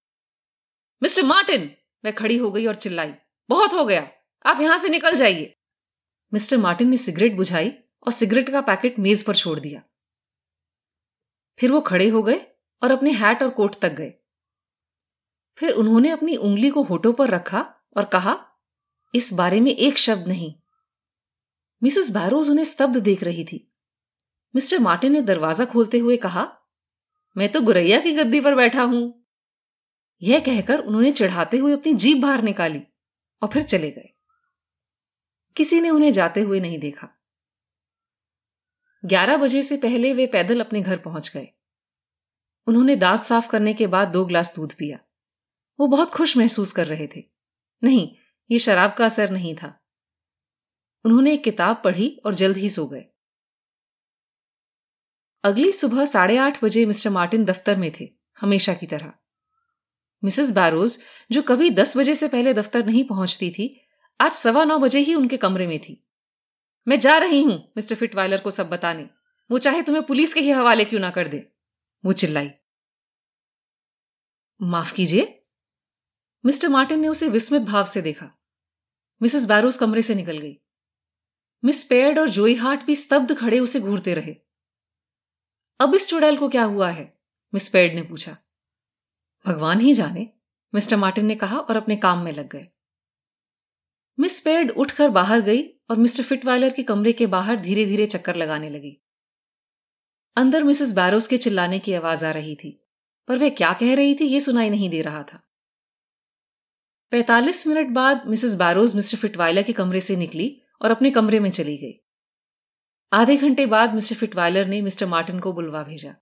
Mr 1.03 1.23
Martin! 1.25 1.75
मैं 2.05 2.15
खड़ी 2.15 2.37
हो 2.37 2.51
गई 2.51 2.67
और 2.67 2.75
चिल्लाई, 2.77 3.13
बहुत 3.49 3.75
हो 3.75 3.85
गया, 3.85 4.09
आप 4.45 4.61
यहाँ 4.61 4.79
से 4.79 4.89
निकल 4.89 5.17
जाइए. 5.17 5.55
मिस्टर 6.33 6.57
मार्टिन 6.57 6.89
ने 6.89 6.97
सिगरेट 6.97 7.37
बुझाई 7.37 7.73
और 8.07 8.13
सिगरेट 8.13 8.51
का 8.51 8.61
पैकेट 8.61 8.99
मेज 8.99 9.23
पर 9.23 9.37
छोड़ 9.37 9.59
दिया। 9.61 9.83
फिर 11.59 11.73
वो 11.73 11.81
खड़े 11.81 12.09
हो 12.09 12.23
गए 12.23 12.41
और 12.83 12.91
अपने 12.91 13.11
हैट 13.13 13.43
और 13.43 13.51
कोट 13.51 13.75
तक 13.81 13.93
गए। 13.93 14.13
फिर 15.59 15.73
उन्होंने 15.73 16.11
अपनी 16.11 16.37
उंगली 16.37 16.71
को 16.71 16.83
होठों 16.83 17.13
पर 17.13 17.31
रखा 17.31 17.61
और 17.97 18.05
कहा, 18.05 18.39
इस 19.15 19.33
बारे 19.33 19.61
में 19.61 19.71
एक 19.71 19.99
शब्द 19.99 20.29
नहीं। 20.29 20.55
मिसेस 21.83 22.11
बैरोज 22.11 22.51
उन्हें 22.51 22.65
स्तब्ध 22.65 22.97
देख 22.97 23.23
रही 23.23 23.45
थी। 23.45 23.67
मिस्टर 24.55 24.79
मार्टिन 24.79 25.13
ने 25.13 25.21
दरवाज़ा 25.23 25.65
खोलते 25.65 25.99
हुए 25.99 26.17
कहा, 26.17 26.49
मैं 27.37 27.51
तो 27.53 27.61
गुरैया 27.61 28.01
की 28.01 28.13
गद्दी 28.13 28.41
पर 28.41 28.55
बैठा 28.55 28.83
हूँ। 28.83 29.20
यह 30.23 30.41
कहकर 30.41 30.79
उन्होंने 30.79 31.13
चढ़ाते 31.13 31.57
हुए 31.57 31.73
अपनी 31.73 31.95
जीप 31.95 32.19
बाहर 32.19 32.43
निकाली 32.43 32.83
और 33.43 33.49
फिर 33.49 33.63
चले 33.63 33.91
गए। 33.91 34.17
किसी 35.57 35.81
ने 35.81 35.91
उन्हें 35.91 36.13
जाते 36.13 36.41
हुए 36.41 36.61
नहीं 36.61 36.79
देखा। 36.79 37.09
ग्यारह 39.05 39.37
बजे 39.37 39.63
से 39.63 39.77
पहले 39.77 40.15
वे 40.15 40.27
पैदल 40.27 40.61
अपने 40.61 40.83
घर 40.83 40.99
पहुँच 40.99 41.31
गए। 41.35 41.49
उन्होंने 42.67 42.97
दांत 42.97 43.21
साफ़ 43.21 43.51
करने 43.51 43.75
के 43.75 43.87
बाद 43.87 44.09
दो 44.09 44.25
ग्लास 44.27 44.57
दूध 44.57 44.75
पिया। 44.75 44.99
वो 45.81 45.87
बहुत 45.87 46.11
खुश 46.11 46.37
महसूस 46.37 46.73
कर 46.73 46.87
रहे 46.87 47.07
थे। 47.07 47.25
नहीं, 47.85 48.17
ये 48.51 48.59
शराब 48.59 48.95
का 48.99 49.05
असर 49.05 49.31
नहीं 49.31 49.55
था। 49.55 49.81
उन्होंने 51.05 51.33
एक 51.33 51.45
किताब 51.45 51.83
पढ़ी 51.85 52.21
और 52.27 52.35
जल्द 52.35 52.57
ही 52.57 52.71
सो 52.71 52.87
गए। 52.87 53.05
अगली 55.45 55.73
सुबह 55.73 56.05
साढ़े 56.05 56.37
आठ 56.37 56.65
बजे 56.65 56.87
मिस्टर 56.87 57.11
मार्टिन 57.11 57.45
दफ्तर 57.45 57.77
में 57.77 57.93
थे, 58.01 58.13
हमेशा 58.41 58.75
की 58.75 58.87
तरह। 58.87 59.13
मिसेस 60.25 60.51
बैरोज, 60.51 60.99
जो 61.33 61.43
कभी 61.43 61.71
दस 61.71 61.97
बजे 61.97 62.15
से 62.15 62.29
पहले 62.29 62.55
दफ्तर 62.55 62.87
नहीं 62.87 63.05
पहुँचती 63.05 63.51
थी, 63.51 63.81
आज 64.21 64.33
सवा 64.33 64.65
नौ 64.65 64.79
बजे 64.79 64.99
ही 64.99 65.15
उनके 65.15 65.37
कमरे 65.37 65.67
में 65.67 65.79
थी। 65.79 66.07
मैं 66.89 66.99
जा 66.99 67.17
रही 67.17 67.43
हूँ, 67.43 67.73
मिस्टर 67.77 67.95
फिटवाइलर 67.95 68.41
को 68.41 68.51
सब 68.51 68.71
बताने। 68.71 69.09
वो 69.51 69.59
चाहे 69.59 69.83
तुम्हें 69.83 70.07
पुलिस 70.07 70.35
के 70.35 70.41
ही 70.41 70.51
हवाले 70.51 70.85
क्यों 70.85 71.01
ना 71.01 71.11
कर 71.11 71.29
दे। 71.29 71.53
वो 72.05 72.13
चिल्लाई। 72.13 72.51
माफ़ 74.63 74.95
कीजिए? 74.95 75.45
मिस्टर 76.47 76.69
मार्टिन 76.69 77.01
ने 77.01 77.09
उसे 77.09 77.29
विस्मित 77.29 77.63
भाव 77.63 77.85
से 77.85 78.03
देखा। 78.03 78.31
मिसेस 79.23 79.47
बैरोज 79.47 79.77
कमरे 79.77 80.03
से 80.03 80.15
निकल 80.15 80.39
गई। 80.39 80.59
मिस 81.65 81.85
पेड 81.85 82.19
और 82.19 82.29
जोई 82.29 82.55
हार्ट 82.55 82.83
भी 82.83 82.97
स्तब्ध 82.97 83.39
खड़े 83.39 83.59
उसे 83.59 83.81
घूरते 83.81 84.15
रहे। 84.15 84.37
अब 85.81 85.95
इस 85.95 86.09
चुड़ैल 86.09 86.37
को 86.37 86.49
क्या 86.49 86.65
हुआ 86.65 86.91
है? 86.91 87.21
मिस 87.55 87.69
पेड 87.69 87.95
ने 87.95 88.03
पूछा। 88.03 88.37
भगवान 89.47 89.81
ही 89.81 89.95
जाने, 89.95 90.29
मिस्टर 90.75 90.97
मार्टिन 90.97 91.27
ने 91.27 91.35
कहा 91.35 91.59
और 91.59 91.77
अपने 91.77 91.97
काम 91.97 92.19
में 92.19 92.33
लग 92.33 92.49
गए। 92.49 92.69
मिस 94.19 94.41
पेड 94.41 94.71
उठकर 94.71 95.09
बाहर 95.09 95.41
गई 95.41 95.63
और 95.63 95.97
मिस्टर 95.97 96.23
फिटवाइलर 96.23 96.71
के 96.71 96.83
कमरे 96.83 97.13
के 97.13 97.27
बाहर 97.27 97.57
धीरे 97.57 97.87
धीरे 97.87 98.07
चक्कर 98.07 98.37
लगाने 98.37 98.71
लगी। 98.71 99.03
अंदर 100.37 100.63
मिसेस 100.63 100.93
बैरोस 100.93 101.27
के 101.27 101.39
चिल्लाने 101.39 101.79
की 101.79 101.93
आवाज़ 101.93 102.27
आ 102.27 102.31
रही 102.31 102.55
थी, 102.57 102.89
पर 103.29 103.39
वह 103.39 103.49
क्या 103.49 103.73
कह 103.73 103.95
रही 103.95 104.15
थी 104.15 104.25
यह 104.25 104.41
सुनाई 104.41 104.71
नहीं 104.71 104.91
दे 104.91 105.03
रहा 105.03 105.23
था। 105.23 105.41
पैतालीस 107.11 107.67
मिनट 107.67 107.89
बाद 107.89 108.27
मिसेस 108.27 108.55
बैरोज 108.55 108.97
मिस्टर 108.97 109.19
फिटवाइलर 109.19 109.63
के 109.63 109.73
कमरे 109.73 110.01
से 110.01 110.17
निकली 110.17 110.63
और 110.83 110.91
अपने 110.91 111.11
कमरे 111.11 111.41
में 111.41 111.51
चली 111.51 111.77
गई। 111.77 111.93
आधे 113.13 113.37
घंटे 113.37 113.67
बाद 113.67 113.95
मिस्टर 113.95 114.17
फिटवाइलर 114.17 114.67
ने 114.67 114.81
मिस्टर 114.83 115.07
मार्टिन 115.07 115.41
को 115.41 115.53
बुलवा 115.53 115.83
भेजा। 115.83 116.15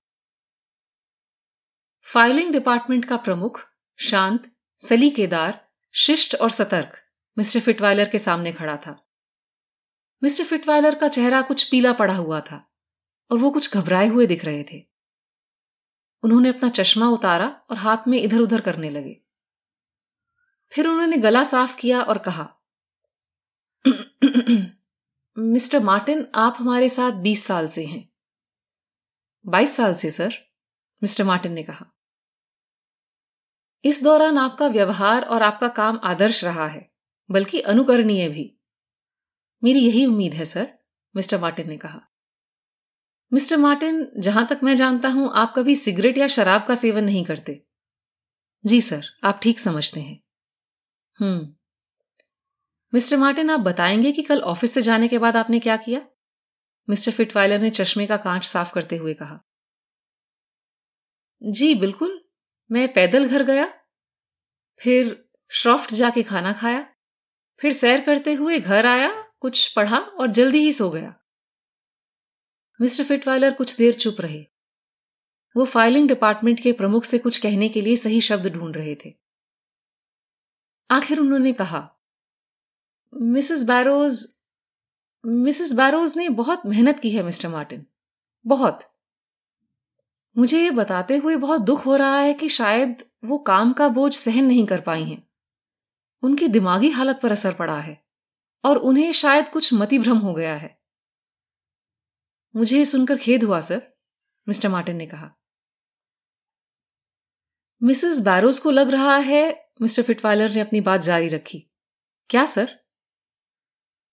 फाइलिंग 2.13 2.53
डिपार्टमेंट 2.53 3.05
का 3.05 3.17
प्रमुख, 3.17 3.69
शांत, 3.97 4.53
सलीकेदार, 4.79 5.69
शिष्ट 5.95 6.35
और 6.35 6.51
सतर्क, 6.51 6.93
मिस्टर 7.39 7.61
फिटवाइलर 7.61 8.09
के 8.09 8.19
सामने 8.19 8.53
खड़ा 8.53 8.77
था। 8.77 9.09
मिस्टर 10.23 10.45
फिटवाइलर 10.45 10.95
का 10.95 11.09
चेहरा 11.09 11.43
कुछ 11.43 11.71
पीला 11.71 11.93
पड़ा 11.93 12.15
हुआ 12.15 12.41
था 12.41 12.71
और 13.31 13.39
वो 13.39 13.51
कुछ 13.51 13.77
घबराए 13.77 14.07
हुए 14.07 14.27
दिख 14.27 14.45
रहे 14.45 14.63
थे। 14.63 14.87
उन्होंने 16.23 16.49
अपना 16.49 16.69
चश्मा 16.69 17.09
उतारा 17.09 17.49
और 17.71 17.77
हाथ 17.77 17.97
में 18.09 18.19
इधर 18.19 18.39
उधर 18.39 18.61
करने 18.61 18.91
लगे। 18.91 19.21
फिर 20.73 20.87
उन्होंने 20.87 21.17
गला 21.17 21.45
साफ़ 21.45 21.77
किया 21.77 22.03
और 22.03 22.19
कहा, 22.19 22.55
मिस्टर 25.39 25.81
मार्टिन, 25.81 26.29
आप 26.35 26.57
हमारे 26.59 26.89
साथ 26.89 27.13
बीस 27.13 27.45
साल 27.45 27.69
से 27.69 27.87
हैं। 27.87 28.09
बाईस 29.47 29.77
साल 29.77 29.95
से, 29.95 30.11
सर, 30.11 30.35
मिस्टर 31.03 31.25
मार्टिन 31.25 31.53
ने 31.53 31.63
कहा। 31.63 31.95
इस 33.85 34.05
दौरान 34.05 34.39
आपका 34.39 34.67
व्यवहार 34.67 35.23
और 35.23 35.43
आपका 35.43 35.69
काम 35.69 36.01
आदर्श 36.05 36.45
रहा 36.45 36.67
है, 36.67 36.93
बल्कि 37.31 37.61
अनुकरणीय 37.61 38.29
भी। 38.29 38.59
मेरी 39.65 39.81
यही 39.81 40.07
उम्मीद 40.07 40.35
है, 40.35 40.45
सर, 40.45 40.79
मिस्टर 41.17 41.41
मार्टिन 41.41 41.69
ने 41.69 41.77
कहा। 41.77 42.01
मिस्टर 43.33 43.57
मार्टिन, 43.57 44.13
जहाँ 44.19 44.47
तक 44.47 44.61
मैं 44.63 44.77
जानता 44.77 45.09
हूँ, 45.09 45.31
आप 45.35 45.55
कभी 45.57 45.77
सिगरेट 45.77 46.19
या 46.19 46.27
शराब 46.27 46.65
का 46.67 46.75
सेवन 46.75 47.05
नहीं 47.05 47.25
करते। 47.25 47.65
जी, 48.67 48.81
सर, 48.81 49.03
आप 49.25 49.41
ठीक 49.43 49.59
समझते 49.59 50.01
हैं। 50.01 50.25
हम्म। 51.21 51.55
मिस्टर 52.95 53.17
मार्टिन, 53.17 53.51
आप 53.51 53.61
बताएँगे 53.61 54.13
कि 54.13 54.23
कल 54.23 54.41
ऑफ़िस 54.41 54.75
से 54.75 54.83
जाने 54.83 55.09
के 55.09 55.19
बाद 55.19 55.37
आपने 55.37 55.61
क्या 55.61 55.77
किया? 55.77 56.03
मिस्टर 56.91 57.13
फिटवाइलर 57.13 57.59
ने 57.59 57.71
चश्मे 57.71 58.07
का 58.07 58.17
कांच 58.17 58.45
साफ़ 58.45 58.73
करते 58.73 58.97
हुए 58.97 59.15
कहा। 59.15 59.41
जी, 61.43 61.75
बिल्कुल। 61.75 62.28
मैं 62.71 62.93
पैदल 62.93 63.29
घर 63.29 63.43
गया, 63.43 63.67
फिर 64.81 65.29
श्रॉफ्ट 65.51 65.95
जाके 65.95 66.23
खाना 66.23 66.53
खाया, 66.53 66.87
फिर 67.61 67.73
सैर 67.73 68.01
करते 68.01 68.35
हुए 68.35 68.61
घर 68.61 68.87
आया, 68.87 69.23
कुछ 69.41 69.75
पढ़ा 69.75 69.99
और 69.99 70.31
जल्दी 70.31 70.59
ही 70.59 70.73
सो 70.73 70.91
गया। 70.91 71.15
मिस्टर 72.81 73.05
फिटवाइलर 73.05 73.55
कुछ 73.55 73.77
देर 73.77 73.95
चुप 73.95 74.17
रहे। 74.21 74.47
वो 75.57 75.65
फाइलिंग 75.65 76.09
डिपार्टमेंट 76.09 76.61
के 76.61 76.73
प्रमुख 76.73 77.05
से 77.05 77.19
कुछ 77.19 77.39
कहने 77.39 77.69
के 77.69 77.81
लिए 77.81 77.97
सही 77.97 78.21
शब्द 78.21 78.47
ढूंढ 78.47 78.77
रहे 78.77 78.95
थे। 78.95 79.15
आखिर 80.91 81.21
उन्होंने 81.21 81.53
कहा, 81.53 81.99
मिसेस 83.15 83.65
बैरोज 83.65 84.39
मिसेस 85.27 85.73
बैरोज 85.73 86.17
ने 86.17 86.29
बहुत 86.29 86.63
मेहनत 86.67 87.01
की 87.01 87.11
है, 87.11 87.23
मिस्टर 87.23 87.49
मार्टिन, 87.49 87.87
बहुत। 88.47 88.98
मुझे 90.39 90.63
ये 90.63 90.71
बताते 90.71 91.17
हुए 91.17 91.37
बहुत 91.37 91.61
दुख 91.61 91.87
हो 91.87 91.97
रहा 91.97 92.19
है 92.21 92.35
कि 92.35 92.49
शायद 92.49 93.05
वो 93.25 93.39
काम 93.39 93.73
का 93.73 93.89
बोझ 93.89 94.15
सहन 94.15 94.45
नहीं 94.45 94.67
कर 94.67 94.81
पाई 94.81 95.05
हैं। 95.05 95.29
उनकी 96.23 96.49
दिमागी 96.49 96.91
हालत 96.91 97.21
पर 97.23 97.33
असर 97.33 97.55
पड़ा 97.55 97.81
है 97.81 98.05
और 98.65 98.77
उन्हें 98.77 99.13
शायद 99.13 99.49
कुछ 99.49 99.75
मति 99.75 99.99
भ्रम 99.99 100.19
हो 100.19 100.35
गया 100.35 100.57
है। 100.57 100.83
मुझे 102.57 102.85
सुनकर 102.85 103.17
खेद 103.17 103.45
हुआ, 103.45 103.61
सर, 103.61 103.93
मिस्टर 104.49 104.69
मार्टिन 104.69 104.97
ने 104.97 105.07
कहा। 105.07 105.35
मिसेस 107.83 108.21
बैरोज 108.21 108.59
को 108.59 108.71
लग 108.71 108.91
रहा 108.91 109.17
है 109.17 109.71
मिस्टर 109.83 110.03
फिटवाइलर 110.03 110.51
ने 110.51 110.61
अपनी 110.61 110.81
बात 110.81 111.01
जारी 111.01 111.29
रखी। 111.29 111.71
क्या, 112.29 112.47
सर? 112.47 112.79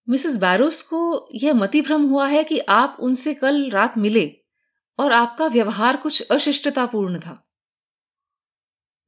मिसेस 0.10 0.38
बैरोस 0.38 0.82
को 0.82 1.30
यह 1.36 1.54
मति 1.54 1.82
भ्रम 1.82 2.04
हुआ 2.04 2.28
है 2.28 2.44
कि 2.44 2.60
आप 2.60 2.98
उनसे 3.00 3.34
कल 3.34 3.70
रात 3.70 3.98
मिले 3.98 4.45
और 5.00 5.12
आपका 5.12 5.48
व्यवहार 5.48 5.98
कुछ 5.98 6.32
अशिष्टतापूर्ण 6.32 7.20
था। 7.20 7.48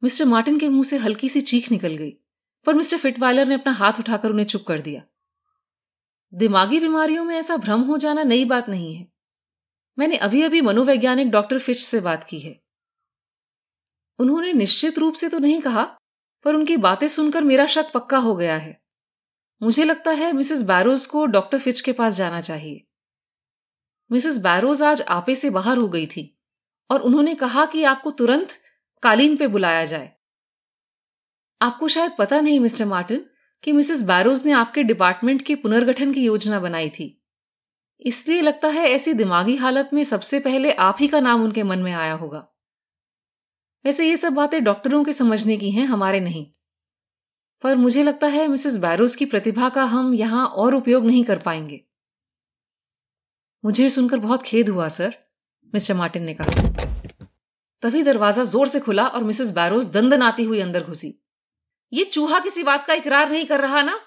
मिस्टर 0.03 0.25
मार्टिन 0.25 0.59
के 0.59 0.69
मुँह 0.69 0.83
से 0.83 0.97
हल्की 0.97 1.29
सी 1.29 1.41
चीख 1.41 1.71
निकल 1.71 1.97
गई, 1.97 2.11
पर 2.65 2.73
मिस्टर 2.73 2.97
फिटवाइलर 2.97 3.47
ने 3.47 3.53
अपना 3.53 3.71
हाथ 3.71 3.93
उठाकर 3.99 4.29
उन्हें 4.29 4.45
चुप 4.45 4.65
कर 4.67 4.81
दिया। 4.81 5.03
दिमागी 6.33 6.79
बीमारियों 6.79 7.23
में 7.23 7.35
ऐसा 7.35 7.57
भ्रम 7.57 7.81
हो 7.81 7.97
जाना 7.97 8.23
नई 8.23 8.45
बात 8.45 8.69
नहीं 8.69 8.95
है। 8.95 9.07
मैंने 9.99 10.17
अभी 10.17 10.41
अभी 10.43 10.61
मनोवैज्ञानिक 10.61 11.31
डॉक्टर 11.31 11.59
फिच 11.59 11.81
से 11.81 11.99
बात 11.99 12.23
की 12.23 12.39
है। 12.39 12.63
उन्होंने 14.19 14.53
निश्चित 14.53 14.99
रूप 14.99 15.13
से 15.13 15.29
तो 15.29 15.39
नहीं 15.39 15.61
कहा, 15.61 15.83
पर 16.43 16.55
उनकी 16.55 16.77
बातें 16.77 17.07
सुनकर 17.07 17.41
मेरा 17.41 17.65
शक 17.65 17.91
पक्का 17.93 18.17
हो 18.17 18.35
गया 18.35 18.57
है। 18.57 18.81
मुझे 19.63 19.83
लगता 19.83 20.11
है 20.11 20.33
मिसेस 20.33 20.63
बैरोज 20.63 21.05
को 21.05 21.25
डॉक्टर 21.25 21.59
फिच 21.59 21.81
के 21.81 21.93
पास 21.93 22.15
जाना 22.15 22.41
चाहिए। 22.41 22.86
मिसेस 24.11 24.37
बैरोज 24.37 24.81
आज 24.81 25.01
आपे 25.01 25.35
से 25.35 25.49
बाहर 25.49 25.77
हो 25.77 25.87
गई 25.87 26.05
थी 26.05 26.39
और 26.91 27.01
उन्होंने 27.01 27.35
कहा 27.35 27.65
कि 27.65 27.83
आपको 27.83 28.11
तुरंत 28.11 28.47
कालीन 29.03 29.37
पे 29.37 29.47
बुलाया 29.47 29.85
जाए। 29.85 30.11
आपको 31.61 31.87
शायद 31.87 32.11
पता 32.19 32.41
नहीं, 32.41 32.59
मिस्टर 32.59 32.85
मार्टिन, 32.85 33.29
कि 33.63 33.71
मिसेस 33.71 34.03
बैरोज 34.03 34.45
ने 34.45 34.51
आपके 34.51 34.83
डिपार्टमेंट 34.83 35.41
के 35.41 35.55
पुनर्गठन 35.55 36.13
की 36.13 36.25
योजना 36.25 36.59
बनाई 36.59 36.89
थी। 36.89 37.23
इसलिए 38.01 38.41
लगता 38.41 38.67
है 38.67 38.91
ऐसी 38.91 39.13
दिमागी 39.13 39.55
हालत 39.55 39.89
में 39.93 40.03
सबसे 40.03 40.39
पहले 40.39 40.71
आप 40.71 40.97
ही 40.99 41.07
का 41.07 41.19
नाम 41.19 41.43
उनके 41.43 41.63
मन 41.63 41.79
में 41.79 41.93
आया 41.93 42.13
होगा। 42.13 42.47
वैसे 43.85 44.09
ये 44.09 44.17
सब 44.17 44.33
बातें 44.33 44.63
डॉक्टरों 44.63 45.03
के 45.03 45.13
समझने 45.13 45.57
की 45.57 45.71
हैं, 45.71 45.85
हमारे 45.85 46.19
नहीं। 46.19 46.51
पर 47.63 47.75
मुझे 47.75 48.03
लगता 48.03 48.27
है 48.27 48.47
मिसेस 48.47 48.77
बैरोज 48.77 49.15
की 49.15 49.25
प्रतिभा 49.25 49.69
का 49.69 49.83
हम 49.83 50.13
यहाँ 50.13 50.47
और 50.47 50.75
उपयोग 50.75 51.05
नहीं 51.05 51.23
कर 51.23 51.37
पाएँगे। 51.37 51.83
मुझे 53.67 53.89
सुनकर 53.89 54.17
बहुत 54.17 54.43
खेद 54.43 54.69
हुआ, 54.69 54.87
सर, 54.87 55.15
मिस्टर 55.73 55.93
मार्टिन 55.93 56.23
ने 56.23 56.33
कहा। 56.33 56.69
तभी 57.81 58.03
दरवाज़ा 58.03 58.43
ज़ोर 58.43 58.67
से 58.67 58.79
खुला 58.79 59.07
और 59.07 59.23
मिसेस 59.23 59.51
बैरोज 59.51 59.85
दंदन 59.85 60.21
आती 60.21 60.43
हुई 60.43 60.59
अंदर 60.59 60.83
घुसी। 60.83 61.23
ये 61.93 62.05
चूहा 62.05 62.39
किसी 62.39 62.63
बात 62.63 62.87
का 62.87 62.93
इकरार 62.93 63.31
नहीं 63.31 63.45
कर 63.45 63.61
रहा 63.61 63.81
ना? 63.81 63.99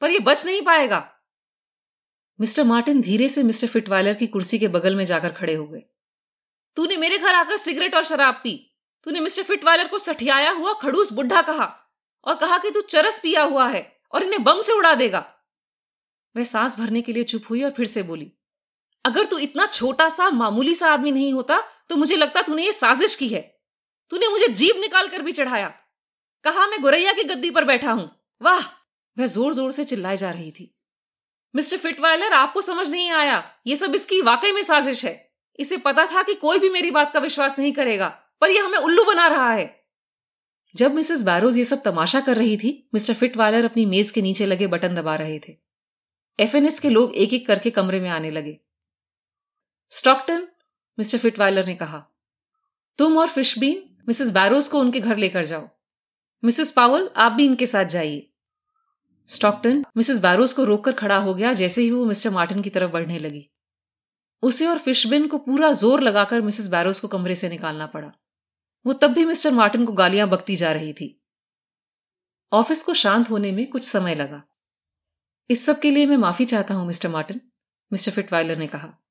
पर 0.00 0.10
ये 0.10 0.18
बच 0.18 0.46
नहीं 0.46 0.62
पाएगा। 0.62 1.12
मिस्टर 2.40 2.64
मार्टिन 2.64 3.00
धीरे 3.00 3.28
से 3.28 3.42
मिस्टर 3.42 3.66
फिटवाइलर 3.66 4.14
की 4.14 4.26
कुर्सी 4.26 4.58
के 4.58 4.68
बगल 4.68 4.96
में 4.96 5.04
जाकर 5.04 5.32
खड़े 5.32 5.54
हो 5.54 5.66
गए। 5.66 5.82
तूने 6.76 6.96
मेरे 6.96 7.18
घर 7.18 7.34
आकर 7.34 7.56
सिगरेट 7.56 7.94
और 7.94 8.04
शराब 8.04 8.34
पी। 8.34 8.78
तूने 9.02 9.20
मिस्टर 9.20 9.42
फिटवाइलर 9.42 9.88
को 9.88 9.98
सठियाया 9.98 10.50
हुआ, 10.50 10.72
खड़ूस 10.72 11.12
बुढ़ा 11.12 11.42
कहा 11.42 11.92
और 12.24 12.34
कहा 12.34 12.58
कि 12.58 12.70
तू 12.70 12.80
चरस 12.80 13.20
पिया 13.20 13.42
हुआ 13.42 13.68
है 13.68 14.00
और 14.12 14.22
इन्हें 14.22 14.44
बम 14.44 14.60
से 14.62 14.72
उड़ा 14.72 14.94
देगा। 14.94 15.26
वह 16.36 16.44
सांस 16.44 16.78
भरने 16.78 17.02
के 17.02 17.12
लिए 17.12 17.24
चुप 17.24 17.42
हुई 17.50 17.62
और 17.62 17.70
फिर 17.70 17.86
से 17.86 18.02
बोली 18.02 18.32
अगर 19.06 19.24
तू 19.24 19.38
इतना 19.38 19.66
छोटा 19.66 20.08
सा 20.08 20.28
मामूली 20.32 20.74
सा 20.74 20.92
आदमी 20.92 21.10
नहीं 21.12 21.32
होता 21.32 21.60
तो 21.90 21.96
मुझे 21.96 22.16
लगता 22.16 22.42
तूने 22.42 22.64
ये 22.64 22.72
साजिश 22.72 23.14
की 23.14 23.28
है। 23.28 23.40
तूने 24.12 24.28
मुझे 24.28 24.48
जीव 24.50 24.80
निकाल 24.80 25.08
कर 25.08 25.22
भी 25.22 25.32
चढ़ाया। 25.32 25.68
कहा 26.44 26.66
मैं 26.66 26.80
गुरैया 26.82 27.12
की 27.12 27.22
गद्दी 27.24 27.50
पर 27.50 27.64
बैठा 27.64 27.92
हूँ। 27.92 28.10
वाह! 28.40 28.60
वह 29.16 29.26
ज़ोर 29.26 29.54
ज़ोर 29.54 29.72
से 29.72 29.84
चिल्लाई 29.84 30.16
जा 30.16 30.30
रही 30.30 30.50
थी। 30.50 30.72
मिस्टर 31.54 31.76
फिटवाइलर 31.76 32.32
आपको 32.32 32.60
समझ 32.60 32.88
नहीं 32.90 33.10
आया। 33.10 33.42
ये 33.66 33.76
सब 33.76 33.94
इसकी 33.94 34.20
वाकई 34.22 34.52
में 34.52 34.62
साजिश 34.62 35.04
है। 35.04 35.14
इसे 35.58 35.76
पता 35.76 36.06
था 36.06 36.22
कि 36.22 36.34
कोई 36.34 36.58
भी 36.58 36.68
मेरी 36.68 36.90
बात 36.90 37.12
का 37.12 37.20
विश्वास 37.20 37.58
नहीं 37.58 37.72
करेगा, 37.72 38.08
पर 38.40 38.50
यह 38.50 38.64
हमें 38.64 38.78
उल्लू 38.78 39.04
बना 39.04 39.26
रहा 39.26 39.50
है। 39.52 39.74
जब 40.74 40.94
मिसेस 40.94 41.22
बैरोज 41.22 41.58
ये 41.58 41.64
सब 41.64 41.82
तमाशा 41.82 42.20
कर 42.20 42.36
रही 42.36 42.56
थी, 42.56 42.88
मिस्टर 42.94 43.14
फिटवालर 43.14 43.64
अपनी 43.64 43.86
मेज 43.86 44.10
के 44.10 44.22
नीचे 44.22 44.46
लगे 44.46 44.66
बटन 44.66 44.94
दबा 44.94 45.14
रहे 45.16 45.38
थे। 45.38 45.56
एफएनएस 46.38 46.80
के 46.80 46.90
लोग 46.90 47.14
एक 47.14 47.32
एक 47.32 47.46
करके 47.46 47.70
कमरे 47.70 48.00
में 48.00 48.08
आने 48.10 48.30
लगे। 48.30 48.58
स्टॉकटन, 49.90 50.48
मिस्टर 50.98 51.18
फिटवाइलर 51.18 51.66
ने 51.66 51.74
कहा, 51.74 52.04
तुम 52.98 53.18
और 53.18 53.28
फिशबीन, 53.28 53.96
मिसेस 54.08 54.30
बैरोज 54.30 54.68
को 54.68 54.80
उनके 54.80 55.00
घर 55.00 55.16
लेकर 55.16 55.44
जाओ। 55.44 55.68
मिसेस 56.44 56.70
पावल, 56.70 57.10
आप 57.16 57.32
भी 57.32 57.44
इनके 57.44 57.66
साथ 57.66 57.84
जाइए 57.84 58.30
स्टॉकटन, 59.26 59.84
मिसेस 59.96 60.18
बैरोज 60.18 60.52
को 60.52 60.64
रोककर 60.64 60.92
खड़ा 60.92 61.16
हो 61.16 61.34
गया, 61.34 61.52
जैसे 61.52 61.82
ही 61.82 61.90
वो 61.90 62.04
मिस्टर 62.04 62.30
मार्टिन 62.30 62.62
की 62.62 62.70
तरफ़ 62.70 62.90
बढ़ने 62.90 63.18
लगी। 63.18 63.50
उसे 64.42 64.66
और 64.66 64.78
फिशबिन 64.78 65.26
को 65.28 65.38
पूरा 65.38 65.72
ज़ोर 65.72 66.00
लगाकर 66.00 66.40
मिसेस 66.40 66.68
बैरोज 66.68 67.00
को 67.00 67.08
कमरे 67.08 67.34
से 67.34 67.48
निकालना 67.48 67.86
पड़ा। 67.86 68.12
वो 68.86 68.92
तब 68.92 69.10
भी 69.10 69.24
मिस्टर 69.24 69.50
मार्टिन 69.50 69.86
को 69.86 69.92
गालियाँ 69.92 70.28
बकती 70.28 70.56
जा 70.56 70.72
रही 70.72 70.92
थी। 70.92 71.22
ऑफ़िस 72.52 72.82
को 72.82 72.94
शांत 72.94 73.30
होने 73.30 73.52
में 73.52 73.66
कुछ 73.66 73.88
समय 73.88 74.14
लगा। 74.14 74.42
इस 75.50 75.66
सब 75.66 75.80
के 75.80 75.90
लिए 75.90 76.06
मैं 76.06 76.16
माफ़ी 76.16 76.44
चाहता 76.44 76.74
हूँ, 76.74 76.86
मिस्टर 76.86 77.08
मार्टिन, 77.08 77.40
मिस्टर 77.92 78.12
फिटवाइलर 78.12 78.56
ने 78.56 78.66
कहा। 78.66 79.05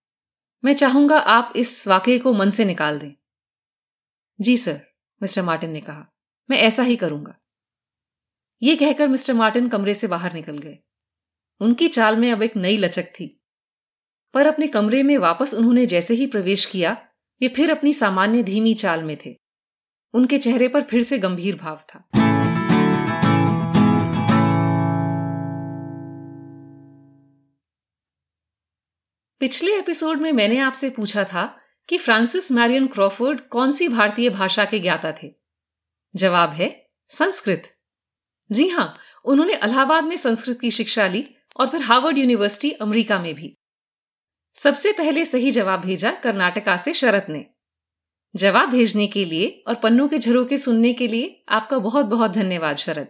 मैं 0.65 0.73
चाहूँगा 0.73 1.17
आप 1.17 1.54
इस 1.56 1.88
वाकये 1.88 2.19
को 2.19 2.34
मन 2.34 2.49
से 2.49 2.65
निकाल 2.65 2.99
दें। 2.99 3.12
जी 4.41 4.58
सर, 4.58 4.82
मिस्टर 5.21 5.41
मार्टिन 5.41 5.69
ने 5.69 5.82
कहा। 5.82 6.15
मैं 6.49 6.58
ऐसा 6.58 6.84
ही 6.84 6.95
करूँगा। 6.95 7.36
ये 8.62 8.75
कहकर 8.75 9.08
मिस्टर 9.08 9.34
मार्टिन 9.34 9.69
कमरे 9.69 9.93
से 9.93 10.08
बाहर 10.08 10.34
निकल 10.34 10.58
गए। 10.58 10.78
उनकी 11.62 11.88
चाल 11.88 12.15
में 12.15 12.32
अब 12.32 12.43
एक 12.43 12.56
नई 12.56 12.78
लचक 12.78 13.04
थी। 13.04 13.43
पर 14.34 14.45
अपने 14.45 14.67
कमरे 14.67 15.04
में 15.04 15.17
वापस 15.17 15.54
उन्होंने 15.54 15.86
जैसे 15.86 16.13
ही 16.13 16.28
प्रवेश 16.28 16.65
किया, 16.65 17.08
वे 17.41 17.47
फिर 17.47 17.71
अपनी 17.71 17.93
सामान्य 17.93 18.43
धीमी 18.43 18.73
चाल 18.73 19.04
में 19.04 19.17
थे। 19.25 19.39
उनके 20.13 20.38
चेहरे 20.38 20.67
पर 20.67 20.82
फिर 20.82 21.04
से 21.04 21.17
गंभीर 21.17 21.56
भाव 21.56 21.82
था। 21.89 22.34
पिछले 29.39 29.79
एपिसोड 29.79 30.21
में 30.21 30.31
मैंने 30.31 30.57
आपसे 30.57 30.89
पूछा 30.89 31.23
था 31.23 31.57
कि 31.89 31.97
फ्रांसिस 31.97 32.51
मैरियन 32.51 32.87
क्रॉफोर्ड 32.87 33.41
कौन 33.41 33.71
सी 33.71 33.87
भारतीय 33.87 34.29
भाषा 34.29 34.65
के 34.65 34.79
ज्ञाता 34.79 35.11
थे। 35.23 35.35
जवाब 36.15 36.49
है, 36.49 36.89
संस्कृत। 37.09 37.75
जी 38.51 38.67
हाँ, 38.67 38.93
उन्होंने 39.25 39.53
इलाहाबाद 39.53 40.03
में 40.03 40.15
संस्कृत 40.15 40.59
की 40.59 40.71
शिक्षा 40.71 41.07
ली 41.07 41.35
और 41.57 41.69
फिर 41.69 41.81
हार्वर्ड 41.81 42.17
यूनिवर्सिटी 42.17 42.71
अमेरिका 42.71 43.19
में 43.19 43.35
भी। 43.35 43.57
सबसे 44.55 44.91
पहले 44.91 45.25
सही 45.25 45.51
जवाब 45.51 45.81
भेजा 45.81 46.11
कर्नाटका 46.11 46.77
से 46.77 46.93
शरत 46.93 47.25
ने। 47.29 47.45
जवाब 48.35 48.69
भेजने 48.69 49.07
के 49.07 49.25
लिए 49.25 49.63
और 49.67 49.75
पन्नों 49.75 50.07
के 50.07 50.17
झरोके 50.17 50.57
सुनने 50.57 50.93
के 50.93 51.07
लिए 51.07 51.43
आपका 51.49 51.77
बहुत 51.77 52.05
बहुत 52.05 52.31
धन्यवाद 52.31 52.75
शरद 52.75 53.07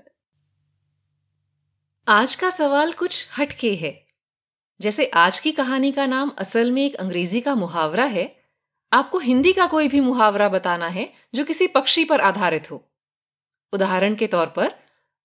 आज 2.07 2.35
का 2.35 2.49
सवाल 2.49 2.91
कुछ 2.91 3.29
हटके 3.39 3.75
है। 3.75 4.04
जैसे 4.79 5.05
आज 5.15 5.39
की 5.39 5.51
कहानी 5.51 5.91
का 5.91 6.05
नाम 6.05 6.31
असल 6.37 6.71
में 6.71 6.83
एक 6.85 6.95
अंग्रेज़ी 6.95 7.41
का 7.41 7.53
मुहावरा 7.55 8.03
है, 8.05 8.25
आपको 8.91 9.19
हिंदी 9.19 9.53
का 9.53 9.65
कोई 9.67 9.87
भी 9.87 9.99
मुहावरा 9.99 10.49
बताना 10.49 10.87
है 10.87 11.11
जो 11.35 11.43
किसी 11.43 11.67
पक्षी 11.67 12.03
पर 12.05 12.21
आधारित 12.21 12.69
हो। 12.71 12.83
उदाहरण 13.73 14.15
के 14.15 14.27
तौर 14.27 14.47
पर, 14.47 14.71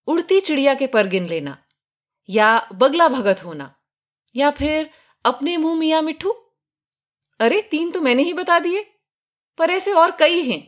उड़ती 0.09 0.41
चिड़िया 0.41 0.75
के 0.75 0.87
पर 0.87 1.07
गिन 1.07 1.27
लेना, 1.27 1.57
या 2.29 2.69
बगला 2.73 3.09
भगत 3.09 3.45
होना, 3.45 3.75
या 4.35 4.51
फिर 4.51 4.91
अपने 5.25 5.57
मुँह 5.57 5.79
मिया 5.79 6.01
मिठू। 6.03 6.31
अरे, 7.41 7.61
तीन 7.63 7.91
तो 7.91 8.01
मैंने 8.01 8.23
ही 8.23 8.33
बता 8.33 8.59
दिए, 8.59 8.87
पर 9.59 9.71
ऐसे 9.71 9.93
और 9.95 10.17
कई 10.21 10.43
हैं 10.43 10.63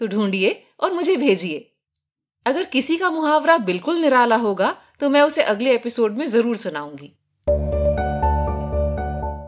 तो 0.00 0.06
ढूंढिए 0.06 0.52
और 0.80 0.92
मुझे 0.92 1.16
भेजिए। 1.16 1.66
अगर 2.46 2.64
किसी 2.64 2.96
का 2.96 3.10
मुहावरा 3.10 3.56
बिल्कुल 3.60 3.98
निराला 3.98 4.36
होगा 4.38 4.76
तो 5.00 5.08
मैं 5.08 5.22
उसे 5.22 5.42
अगले 5.44 5.74
एपिसोड 5.74 6.12
में 6.12 6.26
ज़रूर 6.26 6.56
सुनाऊँगी। 6.56 7.12